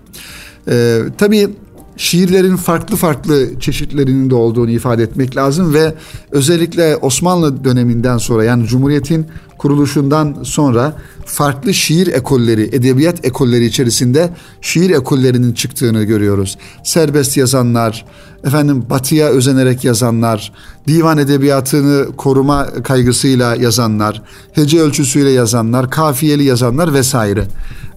E, 0.69 0.99
tabii 1.19 1.49
şiirlerin 2.01 2.57
farklı 2.57 2.97
farklı 2.97 3.61
çeşitlerinin 3.61 4.31
de 4.31 4.35
olduğunu 4.35 4.71
ifade 4.71 5.03
etmek 5.03 5.37
lazım 5.37 5.75
ve 5.75 5.95
özellikle 6.31 6.97
Osmanlı 6.97 7.65
döneminden 7.65 8.19
sonra 8.19 8.45
yani 8.45 8.67
Cumhuriyet'in 8.67 9.27
kuruluşundan 9.59 10.37
sonra 10.43 10.97
farklı 11.25 11.75
şiir 11.75 12.07
ekolleri, 12.07 12.63
edebiyat 12.63 13.25
ekolleri 13.25 13.65
içerisinde 13.65 14.31
şiir 14.61 14.91
ekollerinin 14.91 15.53
çıktığını 15.53 16.03
görüyoruz. 16.05 16.59
Serbest 16.85 17.37
yazanlar, 17.37 18.07
efendim 18.45 18.85
batıya 18.91 19.29
özenerek 19.29 19.85
yazanlar, 19.85 20.53
divan 20.87 21.19
edebiyatını 21.19 22.17
koruma 22.17 22.67
kaygısıyla 22.67 23.55
yazanlar, 23.57 24.23
hece 24.53 24.81
ölçüsüyle 24.81 25.31
yazanlar, 25.31 25.91
kafiyeli 25.91 26.45
yazanlar 26.45 26.95
vesaire. 26.95 27.45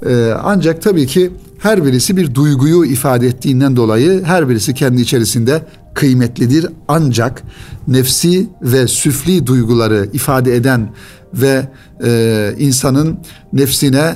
Ee, 0.05 0.33
ancak 0.43 0.81
tabii 0.81 1.07
ki 1.07 1.31
her 1.63 1.85
birisi 1.85 2.17
bir 2.17 2.35
duyguyu 2.35 2.85
ifade 2.85 3.27
ettiğinden 3.27 3.75
dolayı 3.75 4.23
her 4.23 4.49
birisi 4.49 4.73
kendi 4.73 5.01
içerisinde 5.01 5.65
kıymetlidir. 5.93 6.67
Ancak 6.87 7.43
nefsi 7.87 8.47
ve 8.61 8.87
süfli 8.87 9.47
duyguları 9.47 10.09
ifade 10.13 10.55
eden 10.55 10.93
ve 11.33 11.69
e, 12.03 12.53
insanın 12.59 13.19
nefsine 13.53 13.97
e, 13.97 14.15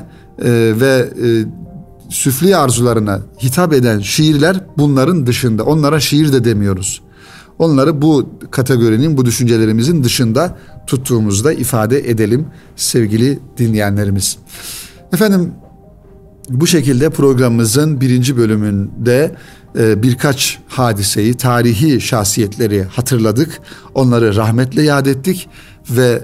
ve 0.80 1.10
e, 1.24 1.28
süfli 2.10 2.58
arzularına 2.58 3.20
hitap 3.44 3.74
eden 3.74 4.00
şiirler 4.00 4.64
bunların 4.78 5.28
dışında. 5.28 5.64
Onlara 5.64 6.00
şiir 6.00 6.34
de 6.34 6.44
demiyoruz. 6.44 7.02
Onları 7.60 8.02
bu 8.02 8.30
kategorinin, 8.52 9.18
bu 9.18 9.26
düşüncelerimizin 9.26 10.04
dışında 10.04 10.58
tuttuğumuzda 10.88 11.54
ifade 11.54 12.10
edelim 12.10 12.48
sevgili 12.76 13.40
dinleyenlerimiz. 13.58 14.38
Efendim 15.14 15.54
bu 16.50 16.68
şekilde 16.68 17.10
programımızın 17.10 18.02
birinci 18.02 18.38
bölümünde 18.38 19.36
e, 19.80 20.04
birkaç 20.04 20.60
hadiseyi, 20.68 21.34
tarihi 21.38 22.02
şahsiyetleri 22.02 22.84
hatırladık. 22.84 23.62
Onları 23.94 24.36
rahmetle 24.36 24.84
yad 24.84 25.06
ettik 25.06 25.50
ve 25.90 26.24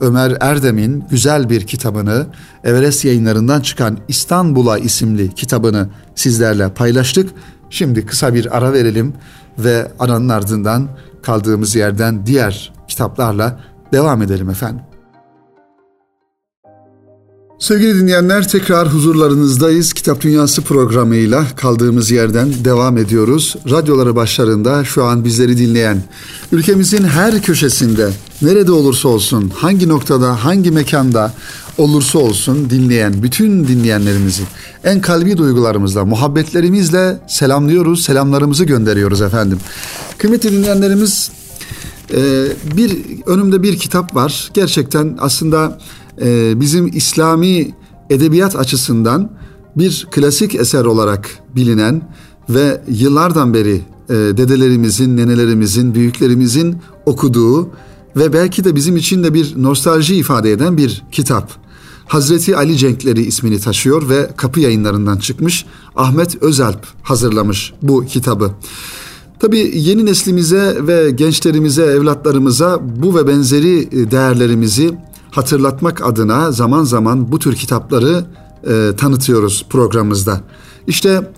Ömer 0.00 0.36
Erdem'in 0.40 1.04
güzel 1.10 1.50
bir 1.50 1.66
kitabını 1.66 2.26
Everest 2.64 3.04
yayınlarından 3.04 3.60
çıkan 3.60 3.98
İstanbul'a 4.08 4.78
isimli 4.78 5.34
kitabını 5.34 5.88
sizlerle 6.14 6.68
paylaştık. 6.68 7.30
Şimdi 7.70 8.06
kısa 8.06 8.34
bir 8.34 8.56
ara 8.56 8.72
verelim 8.72 9.12
ve 9.58 9.92
aranın 9.98 10.28
ardından 10.28 10.88
kaldığımız 11.22 11.74
yerden 11.74 12.26
diğer 12.26 12.72
kitaplarla 12.88 13.60
devam 13.92 14.22
edelim 14.22 14.50
efendim. 14.50 14.93
Sevgili 17.64 17.94
dinleyenler 17.94 18.48
tekrar 18.48 18.88
huzurlarınızdayız. 18.88 19.92
Kitap 19.92 20.20
Dünyası 20.20 20.62
programıyla 20.62 21.46
kaldığımız 21.56 22.10
yerden 22.10 22.64
devam 22.64 22.98
ediyoruz. 22.98 23.56
Radyoları 23.70 24.16
başlarında 24.16 24.84
şu 24.84 25.04
an 25.04 25.24
bizleri 25.24 25.58
dinleyen, 25.58 26.02
ülkemizin 26.52 27.04
her 27.04 27.42
köşesinde, 27.42 28.10
nerede 28.42 28.72
olursa 28.72 29.08
olsun, 29.08 29.52
hangi 29.54 29.88
noktada, 29.88 30.44
hangi 30.44 30.70
mekanda 30.70 31.32
olursa 31.78 32.18
olsun 32.18 32.70
dinleyen 32.70 33.22
bütün 33.22 33.68
dinleyenlerimizi 33.68 34.42
en 34.84 35.00
kalbi 35.00 35.36
duygularımızla, 35.36 36.04
muhabbetlerimizle 36.04 37.18
selamlıyoruz, 37.28 38.04
selamlarımızı 38.04 38.64
gönderiyoruz 38.64 39.22
efendim. 39.22 39.58
Kıymetli 40.18 40.52
dinleyenlerimiz, 40.52 41.30
e, 42.14 42.46
bir 42.76 42.98
önümde 43.26 43.62
bir 43.62 43.78
kitap 43.78 44.14
var. 44.14 44.50
Gerçekten 44.54 45.16
aslında 45.20 45.78
e, 46.22 46.60
bizim 46.60 46.86
İslami 46.86 47.74
edebiyat 48.10 48.56
açısından 48.56 49.30
bir 49.76 50.06
klasik 50.10 50.54
eser 50.54 50.84
olarak 50.84 51.30
bilinen 51.56 52.02
ve 52.48 52.80
yıllardan 52.88 53.54
beri 53.54 53.80
e, 54.08 54.14
dedelerimizin, 54.14 55.16
nenelerimizin, 55.16 55.94
büyüklerimizin 55.94 56.76
okuduğu 57.06 57.70
ve 58.16 58.32
belki 58.32 58.64
de 58.64 58.74
bizim 58.74 58.96
için 58.96 59.24
de 59.24 59.34
bir 59.34 59.54
nostalji 59.56 60.16
ifade 60.16 60.52
eden 60.52 60.76
bir 60.76 61.02
kitap. 61.12 61.50
Hazreti 62.06 62.56
Ali 62.56 62.76
Cenkleri 62.76 63.22
ismini 63.22 63.60
taşıyor 63.60 64.08
ve 64.08 64.30
kapı 64.36 64.60
yayınlarından 64.60 65.16
çıkmış. 65.16 65.66
Ahmet 65.96 66.42
Özalp 66.42 66.86
hazırlamış 67.02 67.72
bu 67.82 68.04
kitabı. 68.06 68.50
Tabii 69.38 69.72
yeni 69.74 70.06
neslimize 70.06 70.76
ve 70.86 71.10
gençlerimize, 71.10 71.82
evlatlarımıza 71.82 72.80
bu 72.96 73.16
ve 73.16 73.26
benzeri 73.26 73.90
değerlerimizi 74.10 74.94
hatırlatmak 75.34 76.06
adına 76.06 76.52
zaman 76.52 76.84
zaman 76.84 77.32
bu 77.32 77.38
tür 77.38 77.54
kitapları 77.56 78.24
e, 78.66 78.96
tanıtıyoruz 78.96 79.66
programımızda. 79.70 80.40
İşte 80.86 81.30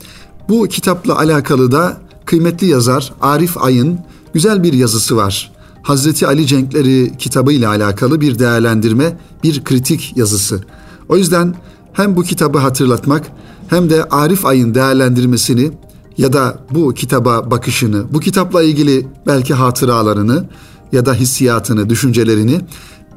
bu 0.48 0.68
kitapla 0.68 1.18
alakalı 1.18 1.72
da 1.72 1.96
kıymetli 2.24 2.66
yazar 2.66 3.12
Arif 3.20 3.58
Ay'ın 3.58 3.98
güzel 4.34 4.62
bir 4.62 4.72
yazısı 4.72 5.16
var. 5.16 5.52
Hazreti 5.82 6.26
Ali 6.26 6.46
Cenkleri 6.46 7.12
kitabı 7.18 7.52
ile 7.52 7.68
alakalı 7.68 8.20
bir 8.20 8.38
değerlendirme, 8.38 9.18
bir 9.42 9.64
kritik 9.64 10.16
yazısı. 10.16 10.60
O 11.08 11.16
yüzden 11.16 11.54
hem 11.92 12.16
bu 12.16 12.22
kitabı 12.22 12.58
hatırlatmak 12.58 13.26
hem 13.68 13.90
de 13.90 14.04
Arif 14.04 14.46
Ay'ın 14.46 14.74
değerlendirmesini 14.74 15.70
ya 16.18 16.32
da 16.32 16.58
bu 16.70 16.94
kitaba 16.94 17.50
bakışını, 17.50 18.04
bu 18.12 18.20
kitapla 18.20 18.62
ilgili 18.62 19.06
belki 19.26 19.54
hatıralarını 19.54 20.44
ya 20.92 21.06
da 21.06 21.14
hissiyatını, 21.14 21.90
düşüncelerini 21.90 22.60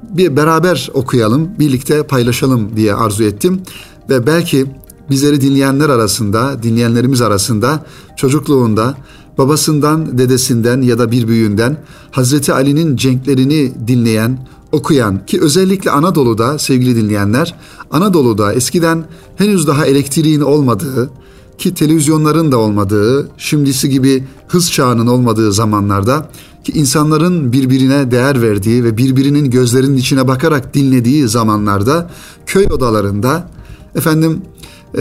bir 0.09 0.35
beraber 0.35 0.89
okuyalım, 0.93 1.49
birlikte 1.59 2.03
paylaşalım 2.03 2.75
diye 2.75 2.93
arzu 2.93 3.23
ettim. 3.23 3.61
Ve 4.09 4.27
belki 4.27 4.65
bizleri 5.09 5.41
dinleyenler 5.41 5.89
arasında, 5.89 6.63
dinleyenlerimiz 6.63 7.21
arasında 7.21 7.85
çocukluğunda 8.17 8.95
babasından, 9.37 10.17
dedesinden 10.17 10.81
ya 10.81 10.99
da 10.99 11.11
bir 11.11 11.27
büyüğünden 11.27 11.77
Hazreti 12.11 12.53
Ali'nin 12.53 12.95
cenklerini 12.95 13.87
dinleyen, 13.87 14.47
okuyan 14.71 15.25
ki 15.25 15.41
özellikle 15.41 15.91
Anadolu'da 15.91 16.59
sevgili 16.59 16.95
dinleyenler, 16.95 17.55
Anadolu'da 17.91 18.53
eskiden 18.53 19.03
henüz 19.35 19.67
daha 19.67 19.85
elektriğin 19.85 20.41
olmadığı 20.41 21.09
ki 21.57 21.73
televizyonların 21.73 22.51
da 22.51 22.57
olmadığı, 22.57 23.29
şimdisi 23.37 23.89
gibi 23.89 24.23
hız 24.47 24.71
çağının 24.71 25.07
olmadığı 25.07 25.53
zamanlarda 25.53 26.29
ki 26.63 26.71
insanların 26.71 27.51
birbirine 27.51 28.11
değer 28.11 28.41
verdiği 28.41 28.83
ve 28.83 28.97
birbirinin 28.97 29.49
gözlerinin 29.49 29.97
içine 29.97 30.27
bakarak 30.27 30.73
dinlediği 30.73 31.27
zamanlarda 31.27 32.09
köy 32.45 32.65
odalarında 32.65 33.49
efendim 33.95 34.41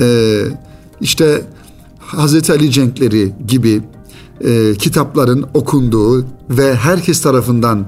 e, 0.01 0.43
işte 1.01 1.45
Hazreti 1.99 2.53
Ali 2.53 2.71
cenkleri 2.71 3.33
gibi 3.47 3.83
e, 4.41 4.75
kitapların 4.75 5.47
okunduğu 5.55 6.27
ve 6.51 6.75
herkes 6.75 7.21
tarafından 7.21 7.87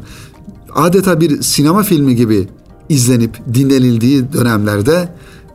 adeta 0.74 1.20
bir 1.20 1.42
sinema 1.42 1.83
filmi 1.83 2.16
gibi 2.16 2.48
izlenip 2.88 3.38
dinlenildiği 3.54 4.33
dönemlerde 4.33 5.09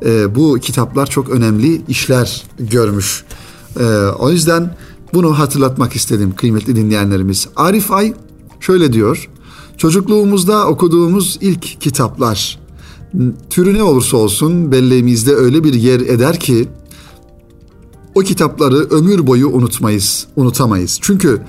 e, 0.06 0.36
bu 0.36 0.60
kitaplar 0.62 1.08
çok 1.08 1.30
önemli 1.30 1.82
işler 1.88 2.44
görmüş. 2.60 3.24
E, 3.80 3.84
o 4.20 4.32
yüzden 4.32 4.76
bunu 5.16 5.40
hatırlatmak 5.40 5.96
istedim 5.96 6.34
kıymetli 6.36 6.76
dinleyenlerimiz. 6.76 7.48
Arif 7.56 7.92
Ay 7.92 8.14
şöyle 8.60 8.94
diyor. 8.94 9.30
Çocukluğumuzda 9.78 10.68
okuduğumuz 10.68 11.38
ilk 11.42 11.82
kitaplar 11.82 12.60
türü 13.50 13.74
ne 13.74 13.84
olursa 13.84 14.18
olsun 14.18 14.72
belleğimizde 14.72 15.36
öyle 15.36 15.64
bir 15.64 15.74
yer 15.74 16.00
eder 16.00 16.40
ki 16.40 16.68
o 18.16 18.20
kitapları 18.20 18.76
ömür 18.76 19.28
boyu 19.28 19.50
unutmayız, 19.50 20.28
unutamayız. 20.36 21.00
Çünkü 21.02 21.42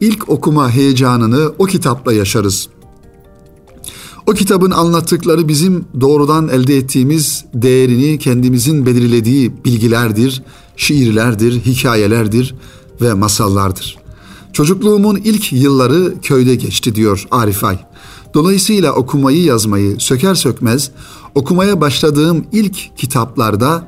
ilk 0.00 0.28
okuma 0.28 0.70
heyecanını 0.70 1.52
o 1.58 1.64
kitapla 1.64 2.12
yaşarız. 2.12 2.68
O 4.26 4.32
kitabın 4.32 4.70
anlattıkları 4.70 5.48
bizim 5.48 5.84
doğrudan 6.00 6.48
elde 6.48 6.76
ettiğimiz 6.76 7.44
değerini 7.54 8.18
kendimizin 8.18 8.86
belirlediği 8.86 9.64
bilgilerdir, 9.64 10.42
şiirlerdir, 10.76 11.60
hikayelerdir 11.60 12.54
ve 13.00 13.14
masallardır. 13.14 13.98
Çocukluğumun 14.52 15.16
ilk 15.16 15.52
yılları 15.52 16.20
köyde 16.20 16.54
geçti 16.54 16.94
diyor 16.94 17.26
Arif 17.30 17.64
Ay. 17.64 17.78
Dolayısıyla 18.34 18.92
okumayı 18.92 19.42
yazmayı 19.42 19.96
söker 20.00 20.34
sökmez 20.34 20.90
okumaya 21.34 21.80
başladığım 21.80 22.46
ilk 22.52 22.96
kitaplarda 22.96 23.84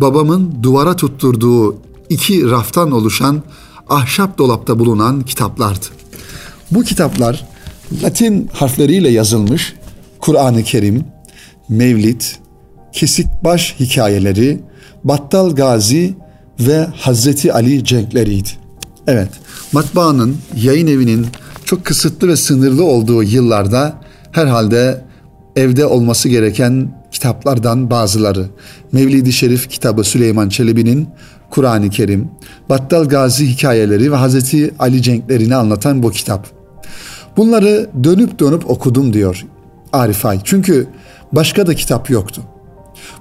babamın 0.00 0.54
duvara 0.62 0.96
tutturduğu 0.96 1.76
iki 2.10 2.50
raftan 2.50 2.90
oluşan 2.90 3.42
ahşap 3.88 4.38
dolapta 4.38 4.78
bulunan 4.78 5.20
kitaplardı. 5.22 5.86
Bu 6.70 6.82
kitaplar 6.82 7.46
Latin 8.02 8.50
harfleriyle 8.52 9.08
yazılmış 9.08 9.74
Kur'an-ı 10.18 10.62
Kerim, 10.62 11.04
Mevlid, 11.68 12.22
Kesik 12.92 13.26
Baş 13.44 13.74
hikayeleri, 13.80 14.60
Battal 15.04 15.50
Gazi 15.50 16.14
ve 16.60 16.86
Hazreti 16.96 17.52
Ali 17.52 17.84
cenkleriydi. 17.84 18.48
Evet, 19.06 19.28
matbaanın, 19.72 20.36
yayın 20.56 20.86
evinin 20.86 21.26
çok 21.64 21.84
kısıtlı 21.84 22.28
ve 22.28 22.36
sınırlı 22.36 22.84
olduğu 22.84 23.22
yıllarda 23.22 23.92
herhalde 24.32 25.04
evde 25.56 25.86
olması 25.86 26.28
gereken 26.28 27.04
kitaplardan 27.12 27.90
bazıları. 27.90 28.46
Mevlid-i 28.92 29.32
Şerif 29.32 29.68
kitabı 29.68 30.04
Süleyman 30.04 30.48
Çelebi'nin 30.48 31.08
Kur'an-ı 31.50 31.90
Kerim, 31.90 32.28
Battal 32.68 33.04
Gazi 33.04 33.46
hikayeleri 33.46 34.12
ve 34.12 34.16
Hazreti 34.16 34.74
Ali 34.78 35.02
cenklerini 35.02 35.54
anlatan 35.54 36.02
bu 36.02 36.10
kitap. 36.10 36.46
Bunları 37.36 37.90
dönüp 38.04 38.38
dönüp 38.38 38.70
okudum 38.70 39.12
diyor 39.12 39.46
Arif 39.92 40.26
Ay. 40.26 40.40
Çünkü 40.44 40.86
başka 41.32 41.66
da 41.66 41.74
kitap 41.74 42.10
yoktu. 42.10 42.42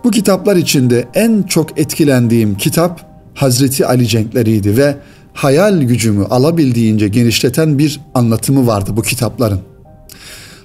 Bu 0.04 0.12
kitaplar 0.12 0.56
içinde 0.56 1.08
en 1.14 1.44
çok 1.44 1.80
etkilendiğim 1.80 2.58
kitap 2.58 3.13
Hazreti 3.34 3.86
Ali 3.86 4.08
cenkleriydi 4.08 4.78
ve 4.78 4.98
hayal 5.34 5.82
gücümü 5.82 6.26
alabildiğince 6.26 7.08
genişleten 7.08 7.80
bir 7.80 8.00
anlatımı 8.14 8.68
vardı 8.68 8.92
bu 8.96 9.02
kitapların. 9.02 9.60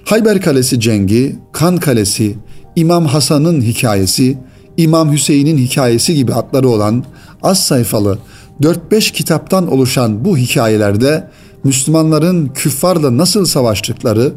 Hayber 0.05 0.41
Kalesi 0.41 0.79
cengi, 0.79 1.35
Kan 1.51 1.77
Kalesi, 1.77 2.35
İmam 2.75 3.05
Hasan'ın 3.05 3.61
hikayesi, 3.61 4.37
İmam 4.77 5.11
Hüseyin'in 5.11 5.57
hikayesi 5.57 6.15
gibi 6.15 6.33
adları 6.33 6.69
olan 6.69 7.03
az 7.43 7.63
sayfalı 7.63 8.17
4-5 8.61 9.13
kitaptan 9.13 9.71
oluşan 9.71 10.25
bu 10.25 10.37
hikayelerde 10.37 11.27
Müslümanların 11.63 12.47
küffarla 12.47 13.17
nasıl 13.17 13.45
savaştıkları, 13.45 14.33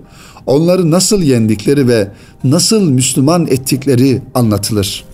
onları 0.46 0.90
nasıl 0.90 1.22
yendikleri 1.22 1.88
ve 1.88 2.08
nasıl 2.44 2.90
Müslüman 2.90 3.46
ettikleri 3.46 4.22
anlatılır. 4.34 5.04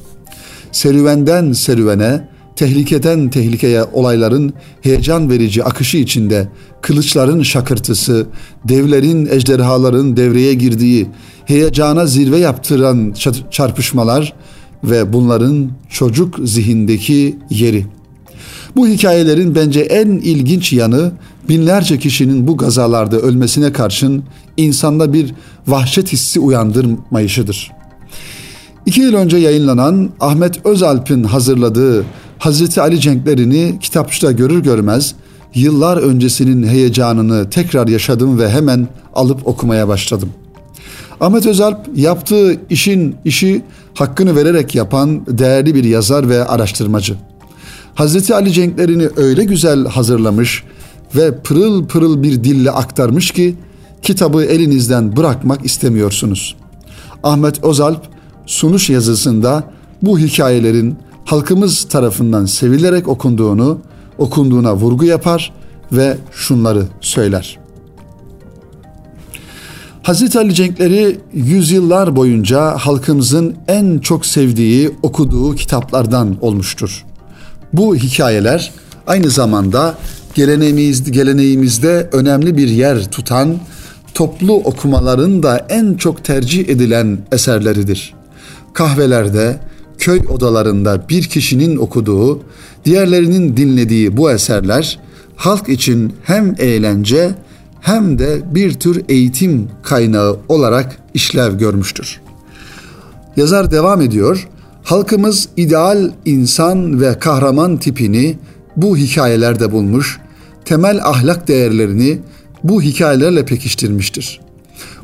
Serüvenden 0.73 1.53
serüvene, 1.53 2.29
tehlikeden 2.59 3.29
tehlikeye 3.31 3.85
olayların 3.85 4.53
heyecan 4.83 5.31
verici 5.31 5.65
akışı 5.65 5.97
içinde 5.97 6.49
kılıçların 6.81 7.43
şakırtısı, 7.43 8.27
devlerin, 8.65 9.29
ejderhaların 9.31 10.17
devreye 10.17 10.55
girdiği, 10.55 11.07
heyecana 11.45 12.07
zirve 12.07 12.39
yaptıran 12.39 13.15
çarpışmalar 13.51 14.35
ve 14.85 15.13
bunların 15.13 15.71
çocuk 15.89 16.39
zihindeki 16.45 17.39
yeri. 17.51 17.87
Bu 18.77 18.89
hikayelerin 18.89 19.55
bence 19.55 19.81
en 19.81 20.09
ilginç 20.09 20.73
yanı 20.73 21.13
binlerce 21.49 21.99
kişinin 21.99 22.47
bu 22.47 22.57
gazalarda 22.57 23.17
ölmesine 23.17 23.73
karşın 23.73 24.25
insanda 24.57 25.13
bir 25.13 25.35
vahşet 25.67 26.13
hissi 26.13 26.41
uyandırmayışıdır. 26.41 27.73
İki 28.87 29.01
yıl 29.01 29.15
önce 29.15 29.37
yayınlanan 29.37 30.11
Ahmet 30.21 30.67
Özalp'in 30.67 31.25
hazırladığı 31.25 32.05
Hazreti 32.39 32.81
Ali 32.81 33.01
cenklerini 33.01 33.79
kitapçıda 33.81 34.33
görür 34.33 34.63
görmez 34.63 35.15
yıllar 35.55 35.97
öncesinin 35.97 36.67
heyecanını 36.67 37.51
tekrar 37.51 37.89
yaşadım 37.89 38.39
ve 38.39 38.51
hemen 38.51 38.89
alıp 39.15 39.47
okumaya 39.47 39.89
başladım. 39.89 40.29
Ahmet 41.21 41.47
Özalp 41.47 41.79
yaptığı 41.97 42.57
işin 42.71 43.17
işi 43.25 43.63
hakkını 43.95 44.37
vererek 44.37 44.75
yapan 44.75 45.27
değerli 45.39 45.75
bir 45.75 45.85
yazar 45.85 46.29
ve 46.29 46.45
araştırmacı. 46.45 47.17
Hazreti 47.95 48.35
Ali 48.35 48.53
cenklerini 48.53 49.09
öyle 49.17 49.45
güzel 49.45 49.87
hazırlamış 49.87 50.65
ve 51.17 51.39
pırıl 51.39 51.87
pırıl 51.87 52.23
bir 52.23 52.45
dille 52.45 52.71
aktarmış 52.71 53.31
ki 53.31 53.55
kitabı 54.03 54.45
elinizden 54.45 55.17
bırakmak 55.17 55.65
istemiyorsunuz. 55.65 56.57
Ahmet 57.23 57.65
Özalp 57.65 58.03
sunuş 58.47 58.91
yazısında 58.91 59.65
bu 60.03 60.19
hikayelerin 60.19 60.97
halkımız 61.29 61.85
tarafından 61.85 62.47
sevilerek 62.47 63.09
okunduğunu, 63.09 63.79
okunduğuna 64.19 64.77
vurgu 64.77 65.05
yapar 65.05 65.53
ve 65.93 66.17
şunları 66.33 66.85
söyler. 67.01 67.59
Hazreti 70.03 70.39
Ali 70.39 70.55
Cenkleri 70.55 71.21
yüzyıllar 71.35 72.17
boyunca 72.17 72.77
halkımızın 72.77 73.57
en 73.69 73.99
çok 73.99 74.27
sevdiği, 74.27 74.91
okuduğu 75.03 75.55
kitaplardan 75.55 76.37
olmuştur. 76.41 77.05
Bu 77.73 77.97
hikayeler 77.97 78.73
aynı 79.07 79.31
zamanda 79.31 79.95
geleneğimiz, 80.35 81.13
geleneğimizde 81.13 82.09
önemli 82.13 82.57
bir 82.57 82.69
yer 82.69 83.11
tutan 83.11 83.57
toplu 84.15 84.55
okumaların 84.55 85.43
da 85.43 85.67
en 85.69 85.95
çok 85.95 86.25
tercih 86.25 86.69
edilen 86.69 87.19
eserleridir. 87.33 88.15
Kahvelerde, 88.75 89.68
köy 89.99 90.21
odalarında 90.29 91.09
bir 91.09 91.23
kişinin 91.23 91.77
okuduğu, 91.77 92.41
diğerlerinin 92.85 93.57
dinlediği 93.57 94.17
bu 94.17 94.31
eserler 94.31 94.99
halk 95.37 95.69
için 95.69 96.13
hem 96.23 96.55
eğlence 96.59 97.35
hem 97.81 98.19
de 98.19 98.41
bir 98.55 98.75
tür 98.75 99.03
eğitim 99.09 99.69
kaynağı 99.83 100.37
olarak 100.49 100.99
işlev 101.15 101.59
görmüştür. 101.59 102.21
Yazar 103.37 103.71
devam 103.71 104.01
ediyor. 104.01 104.49
Halkımız 104.85 105.49
ideal 105.57 106.11
insan 106.25 107.01
ve 107.01 107.19
kahraman 107.19 107.77
tipini 107.77 108.39
bu 108.77 108.97
hikayelerde 108.97 109.73
bulmuş, 109.73 110.19
temel 110.65 111.05
ahlak 111.05 111.49
değerlerini 111.49 112.19
bu 112.65 112.83
hikayelerle 112.83 113.45
pekiştirmiştir. 113.45 114.41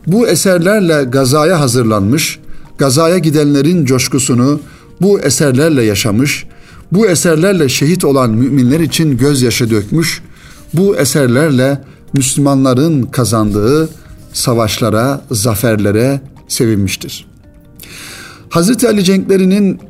Bu 0.06 0.28
eserlerle 0.28 1.04
gazaya 1.04 1.60
hazırlanmış, 1.60 2.38
gazaya 2.78 3.18
gidenlerin 3.18 3.84
coşkusunu 3.84 4.60
bu 5.00 5.20
eserlerle 5.20 5.82
yaşamış, 5.82 6.46
bu 6.92 7.06
eserlerle 7.06 7.68
şehit 7.68 8.04
olan 8.04 8.30
müminler 8.30 8.80
için 8.80 9.16
gözyaşı 9.16 9.70
dökmüş, 9.70 10.22
bu 10.74 10.96
eserlerle 10.96 11.78
Müslümanların 12.12 13.02
kazandığı 13.02 13.88
savaşlara, 14.32 15.20
zaferlere 15.30 16.20
sevinmiştir. 16.48 17.26
Hazreti 18.48 18.88
Ali 18.88 19.04
cenklerinin 19.04 19.80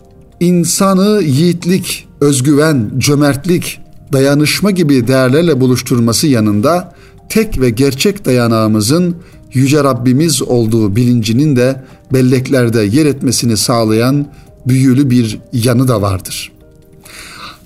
insanı 0.41 1.23
yiğitlik, 1.23 2.09
özgüven, 2.21 2.91
cömertlik, 2.99 3.81
dayanışma 4.13 4.71
gibi 4.71 5.09
değerlerle 5.09 5.61
buluşturması 5.61 6.27
yanında 6.27 6.95
tek 7.29 7.61
ve 7.61 7.71
gerçek 7.71 8.25
dayanağımızın 8.25 9.17
Yüce 9.53 9.85
Rabbimiz 9.85 10.43
olduğu 10.43 10.97
bilincinin 10.97 11.57
de 11.57 11.83
belleklerde 12.13 12.81
yer 12.83 13.07
etmesini 13.07 13.57
sağlayan 13.57 14.27
büyülü 14.67 15.11
bir 15.11 15.39
yanı 15.53 15.89
da 15.89 16.03
vardır. 16.03 16.53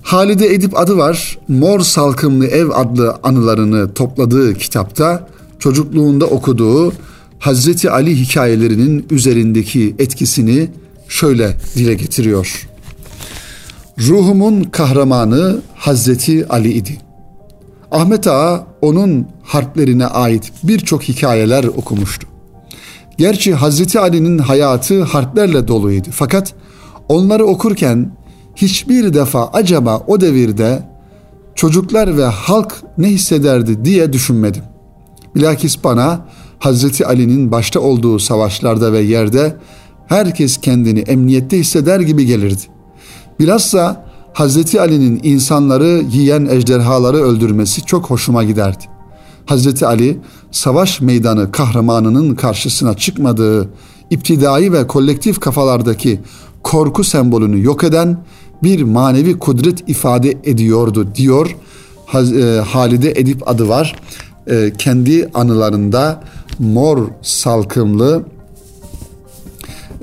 Halide 0.01 0.53
Edip 0.53 0.79
adı 0.79 0.97
var. 0.97 1.37
Mor 1.47 1.79
Salkımlı 1.79 2.47
Ev 2.47 2.69
adlı 2.69 3.17
anılarını 3.23 3.93
topladığı 3.93 4.53
kitapta 4.53 5.27
çocukluğunda 5.59 6.25
okuduğu 6.25 6.93
Hazreti 7.39 7.91
Ali 7.91 8.15
hikayelerinin 8.15 9.07
üzerindeki 9.11 9.95
etkisini 9.99 10.69
şöyle 11.07 11.57
dile 11.75 11.93
getiriyor. 11.93 12.69
Ruhumun 14.07 14.63
kahramanı 14.63 15.61
Hazreti 15.75 16.47
Ali 16.47 16.73
idi. 16.73 16.97
Ahmet 17.91 18.27
Ağa 18.27 18.67
onun 18.81 19.27
harplerine 19.43 20.05
ait 20.05 20.51
birçok 20.63 21.03
hikayeler 21.03 21.63
okumuştu. 21.63 22.27
Gerçi 23.17 23.53
Hazreti 23.53 23.99
Ali'nin 23.99 24.37
hayatı 24.37 25.03
harplerle 25.03 25.67
doluydu. 25.67 26.07
Fakat 26.11 26.53
onları 27.09 27.45
okurken 27.45 28.11
hiçbir 28.55 29.13
defa 29.13 29.47
acaba 29.47 30.03
o 30.07 30.21
devirde 30.21 30.83
çocuklar 31.55 32.17
ve 32.17 32.25
halk 32.25 32.83
ne 32.97 33.07
hissederdi 33.07 33.85
diye 33.85 34.13
düşünmedim. 34.13 34.63
Bilakis 35.35 35.83
bana 35.83 36.25
Hazreti 36.59 37.05
Ali'nin 37.05 37.51
başta 37.51 37.79
olduğu 37.79 38.19
savaşlarda 38.19 38.93
ve 38.93 38.99
yerde 38.99 39.55
herkes 40.07 40.57
kendini 40.57 40.99
emniyette 40.99 41.59
hisseder 41.59 41.99
gibi 41.99 42.25
gelirdi. 42.25 42.61
Bilhassa 43.39 44.09
Hazreti 44.33 44.81
Ali'nin 44.81 45.19
insanları 45.23 46.03
yiyen 46.11 46.45
ejderhaları 46.45 47.17
öldürmesi 47.17 47.85
çok 47.85 48.09
hoşuma 48.09 48.43
giderdi. 48.43 48.83
Hazreti 49.45 49.85
Ali 49.85 50.19
savaş 50.51 51.01
meydanı 51.01 51.51
kahramanının 51.51 52.35
karşısına 52.35 52.93
çıkmadığı 52.93 53.69
iptidai 54.09 54.73
ve 54.73 54.87
kolektif 54.87 55.39
kafalardaki 55.39 56.19
korku 56.63 57.03
sembolünü 57.03 57.63
yok 57.63 57.83
eden 57.83 58.17
bir 58.63 58.83
manevi 58.83 59.39
kudret 59.39 59.89
ifade 59.89 60.37
ediyordu 60.43 61.07
diyor 61.15 61.55
e, 62.13 62.59
Halide 62.59 63.11
Edip 63.11 63.47
adı 63.47 63.69
var. 63.69 63.95
E, 64.47 64.71
kendi 64.77 65.29
anılarında 65.33 66.23
Mor 66.59 67.07
Salkımlı 67.21 68.23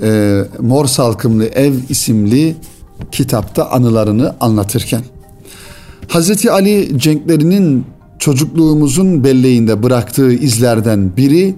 e, 0.01 0.41
Mor 0.59 0.85
Salkımlı 0.85 1.45
Ev 1.45 1.73
isimli 1.89 2.55
kitapta 3.11 3.69
anılarını 3.71 4.35
anlatırken. 4.39 5.01
Hazreti 6.07 6.51
Ali 6.51 6.99
cenklerinin 6.99 7.85
çocukluğumuzun 8.19 9.23
belleğinde 9.23 9.83
bıraktığı 9.83 10.33
izlerden 10.33 11.17
biri 11.17 11.55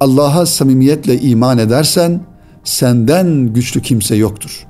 Allah'a 0.00 0.46
samimiyetle 0.46 1.20
iman 1.20 1.58
edersen 1.58 2.20
senden 2.64 3.52
güçlü 3.52 3.82
kimse 3.82 4.16
yoktur. 4.16 4.66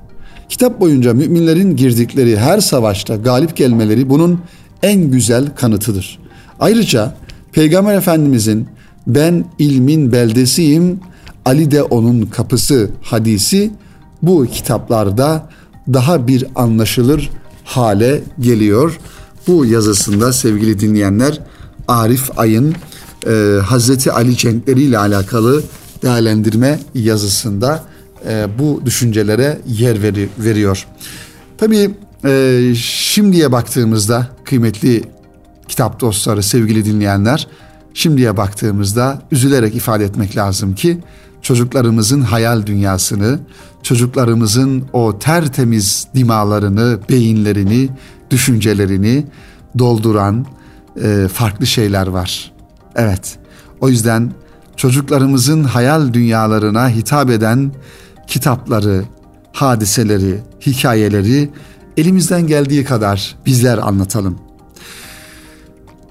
Kitap 0.49 0.79
boyunca 0.79 1.13
müminlerin 1.13 1.75
girdikleri 1.75 2.37
her 2.37 2.59
savaşta 2.59 3.15
galip 3.15 3.55
gelmeleri 3.55 4.09
bunun 4.09 4.41
en 4.83 5.11
güzel 5.11 5.55
kanıtıdır. 5.55 6.19
Ayrıca 6.59 7.13
Peygamber 7.51 7.95
Efendimizin 7.95 8.67
ben 9.07 9.45
ilmin 9.59 10.11
beldesiyim, 10.11 10.99
Ali 11.45 11.71
de 11.71 11.83
onun 11.83 12.25
kapısı 12.25 12.89
hadisi 13.01 13.71
bu 14.21 14.45
kitaplarda 14.45 15.49
daha 15.93 16.27
bir 16.27 16.45
anlaşılır 16.55 17.29
hale 17.63 18.23
geliyor. 18.39 18.99
Bu 19.47 19.65
yazısında 19.65 20.33
sevgili 20.33 20.79
dinleyenler 20.79 21.39
Arif 21.87 22.39
Ay'ın 22.39 22.75
e, 23.27 23.59
Hazreti 23.65 24.11
Ali 24.11 24.37
cenkleri 24.37 24.81
ile 24.81 24.97
alakalı 24.97 25.63
değerlendirme 26.05 26.79
yazısında 26.93 27.83
e, 28.27 28.47
bu 28.59 28.81
düşüncelere 28.85 29.61
yer 29.67 30.01
veri, 30.01 30.29
veriyor. 30.37 30.87
Tabii 31.57 31.91
e, 32.25 32.61
şimdiye 32.75 33.51
baktığımızda 33.51 34.27
kıymetli 34.43 35.03
kitap 35.67 35.99
dostları, 35.99 36.43
sevgili 36.43 36.85
dinleyenler, 36.85 37.47
şimdiye 37.93 38.37
baktığımızda 38.37 39.21
üzülerek 39.31 39.75
ifade 39.75 40.05
etmek 40.05 40.37
lazım 40.37 40.75
ki 40.75 40.97
çocuklarımızın 41.41 42.21
hayal 42.21 42.65
dünyasını, 42.65 43.39
çocuklarımızın 43.83 44.83
o 44.93 45.19
tertemiz 45.19 46.07
dimalarını, 46.15 46.99
beyinlerini, 47.09 47.89
düşüncelerini 48.31 49.25
dolduran 49.79 50.45
e, 51.03 51.27
farklı 51.33 51.65
şeyler 51.65 52.07
var. 52.07 52.51
Evet. 52.95 53.37
O 53.81 53.89
yüzden 53.89 54.31
çocuklarımızın 54.77 55.63
hayal 55.63 56.13
dünyalarına 56.13 56.89
hitap 56.89 57.29
eden 57.29 57.71
kitapları, 58.27 59.03
hadiseleri, 59.53 60.39
hikayeleri 60.65 61.49
elimizden 61.97 62.47
geldiği 62.47 62.83
kadar 62.83 63.35
bizler 63.45 63.77
anlatalım. 63.77 64.37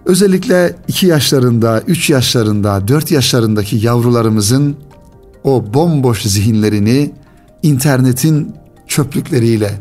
Özellikle 0.05 0.77
2 0.89 1.07
yaşlarında, 1.07 1.83
3 1.87 2.11
yaşlarında, 2.11 2.89
4 2.89 3.11
yaşlarındaki 3.11 3.77
yavrularımızın 3.77 4.77
o 5.45 5.75
bomboş 5.75 6.23
zihinlerini 6.23 7.13
internetin 7.63 8.55
çöplükleriyle, 8.89 9.81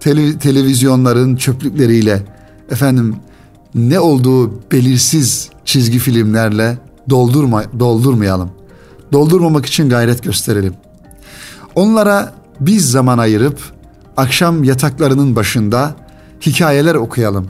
tele, 0.00 0.38
televizyonların 0.38 1.36
çöplükleriyle, 1.36 2.22
efendim 2.70 3.16
ne 3.74 4.00
olduğu 4.00 4.70
belirsiz 4.72 5.50
çizgi 5.64 5.98
filmlerle 5.98 6.78
doldurma, 7.10 7.64
doldurmayalım. 7.78 8.50
Doldurmamak 9.12 9.66
için 9.66 9.88
gayret 9.88 10.22
gösterelim. 10.22 10.74
Onlara 11.74 12.34
biz 12.60 12.90
zaman 12.90 13.18
ayırıp 13.18 13.60
akşam 14.16 14.64
yataklarının 14.64 15.36
başında 15.36 15.94
hikayeler 16.46 16.94
okuyalım. 16.94 17.48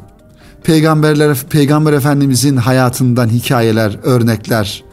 Peygamberler 0.62 1.38
Peygamber 1.50 1.92
Efendimizin 1.92 2.56
hayatından 2.56 3.28
hikayeler, 3.28 3.98
örnekler. 4.02 4.84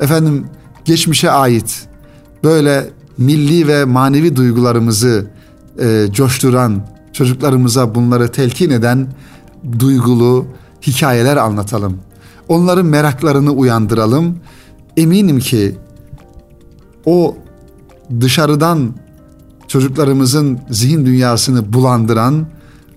Efendim 0.00 0.46
geçmişe 0.84 1.30
ait 1.30 1.86
böyle 2.44 2.90
milli 3.18 3.68
ve 3.68 3.84
manevi 3.84 4.36
duygularımızı 4.36 5.26
e, 5.80 6.06
coşturan, 6.12 6.86
çocuklarımıza 7.12 7.94
bunları 7.94 8.32
telkin 8.32 8.70
eden 8.70 9.06
duygulu 9.78 10.46
hikayeler 10.86 11.36
anlatalım. 11.36 11.98
Onların 12.48 12.86
meraklarını 12.86 13.50
uyandıralım. 13.50 14.38
Eminim 14.96 15.38
ki 15.38 15.76
o 17.06 17.36
dışarıdan 18.20 18.94
çocuklarımızın 19.68 20.60
zihin 20.70 21.06
dünyasını 21.06 21.72
bulandıran 21.72 22.46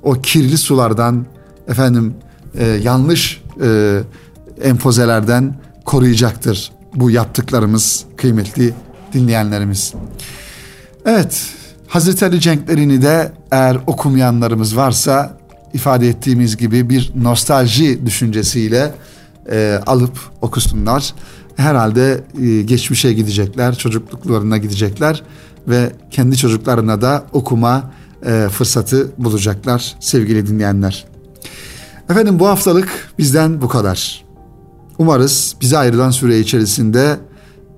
o 0.03 0.13
kirli 0.13 0.57
sulardan 0.57 1.25
efendim 1.67 2.13
e, 2.55 2.65
yanlış 2.65 3.43
e, 3.61 3.99
empozelerden 4.61 5.55
koruyacaktır 5.85 6.71
bu 6.95 7.11
yaptıklarımız 7.11 8.05
kıymetli 8.17 8.73
dinleyenlerimiz. 9.13 9.93
Evet 11.05 11.47
Hazreti 11.87 12.25
Ali 12.25 12.39
cenklerini 12.39 13.01
de 13.01 13.31
eğer 13.51 13.77
okumayanlarımız 13.87 14.77
varsa 14.77 15.37
ifade 15.73 16.09
ettiğimiz 16.09 16.57
gibi 16.57 16.89
bir 16.89 17.11
nostalji 17.15 18.05
düşüncesiyle 18.05 18.93
e, 19.51 19.81
alıp 19.85 20.19
okusunlar. 20.41 21.13
Herhalde 21.55 22.23
e, 22.41 22.61
geçmişe 22.61 23.13
gidecekler, 23.13 23.75
çocukluklarına 23.75 24.57
gidecekler 24.57 25.23
ve 25.67 25.91
kendi 26.11 26.37
çocuklarına 26.37 27.01
da 27.01 27.25
okuma 27.33 27.91
e, 28.25 28.47
fırsatı 28.51 29.11
bulacaklar 29.17 29.95
sevgili 29.99 30.47
dinleyenler. 30.47 31.05
Efendim 32.09 32.39
bu 32.39 32.47
haftalık 32.47 33.13
bizden 33.17 33.61
bu 33.61 33.67
kadar. 33.67 34.25
Umarız 34.97 35.55
bize 35.61 35.77
ayrılan 35.77 36.11
süre 36.11 36.39
içerisinde 36.39 37.19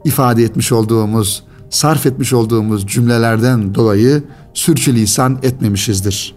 ifade 0.05 0.43
etmiş 0.43 0.71
olduğumuz, 0.71 1.43
sarf 1.69 2.05
etmiş 2.05 2.33
olduğumuz 2.33 2.87
cümlelerden 2.87 3.75
dolayı 3.75 4.23
sürçülisan 4.53 5.39
etmemişizdir. 5.43 6.35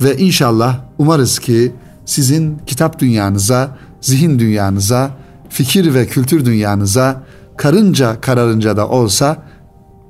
Ve 0.00 0.16
inşallah 0.16 0.80
umarız 0.98 1.38
ki 1.38 1.72
sizin 2.04 2.58
kitap 2.66 2.98
dünyanıza, 2.98 3.76
zihin 4.00 4.38
dünyanıza, 4.38 5.10
fikir 5.48 5.94
ve 5.94 6.06
kültür 6.06 6.44
dünyanıza 6.44 7.22
karınca 7.56 8.20
kararınca 8.20 8.76
da 8.76 8.88
olsa 8.88 9.36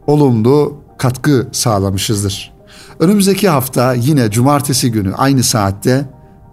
olumlu 0.06 0.80
katkı 0.98 1.48
sağlamışızdır. 1.52 2.52
Önümüzdeki 3.00 3.48
hafta 3.48 3.94
yine 3.94 4.30
cumartesi 4.30 4.92
günü 4.92 5.14
aynı 5.14 5.42
saatte 5.42 6.08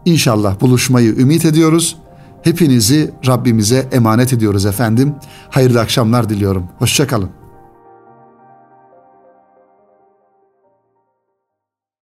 inşallah 0.05 0.61
buluşmayı 0.61 1.15
ümit 1.15 1.45
ediyoruz. 1.45 1.95
Hepinizi 2.41 3.11
Rabbimize 3.27 3.87
emanet 3.91 4.33
ediyoruz 4.33 4.65
efendim. 4.65 5.15
Hayırlı 5.49 5.79
akşamlar 5.79 6.29
diliyorum. 6.29 6.63
Hoşçakalın. 6.79 7.42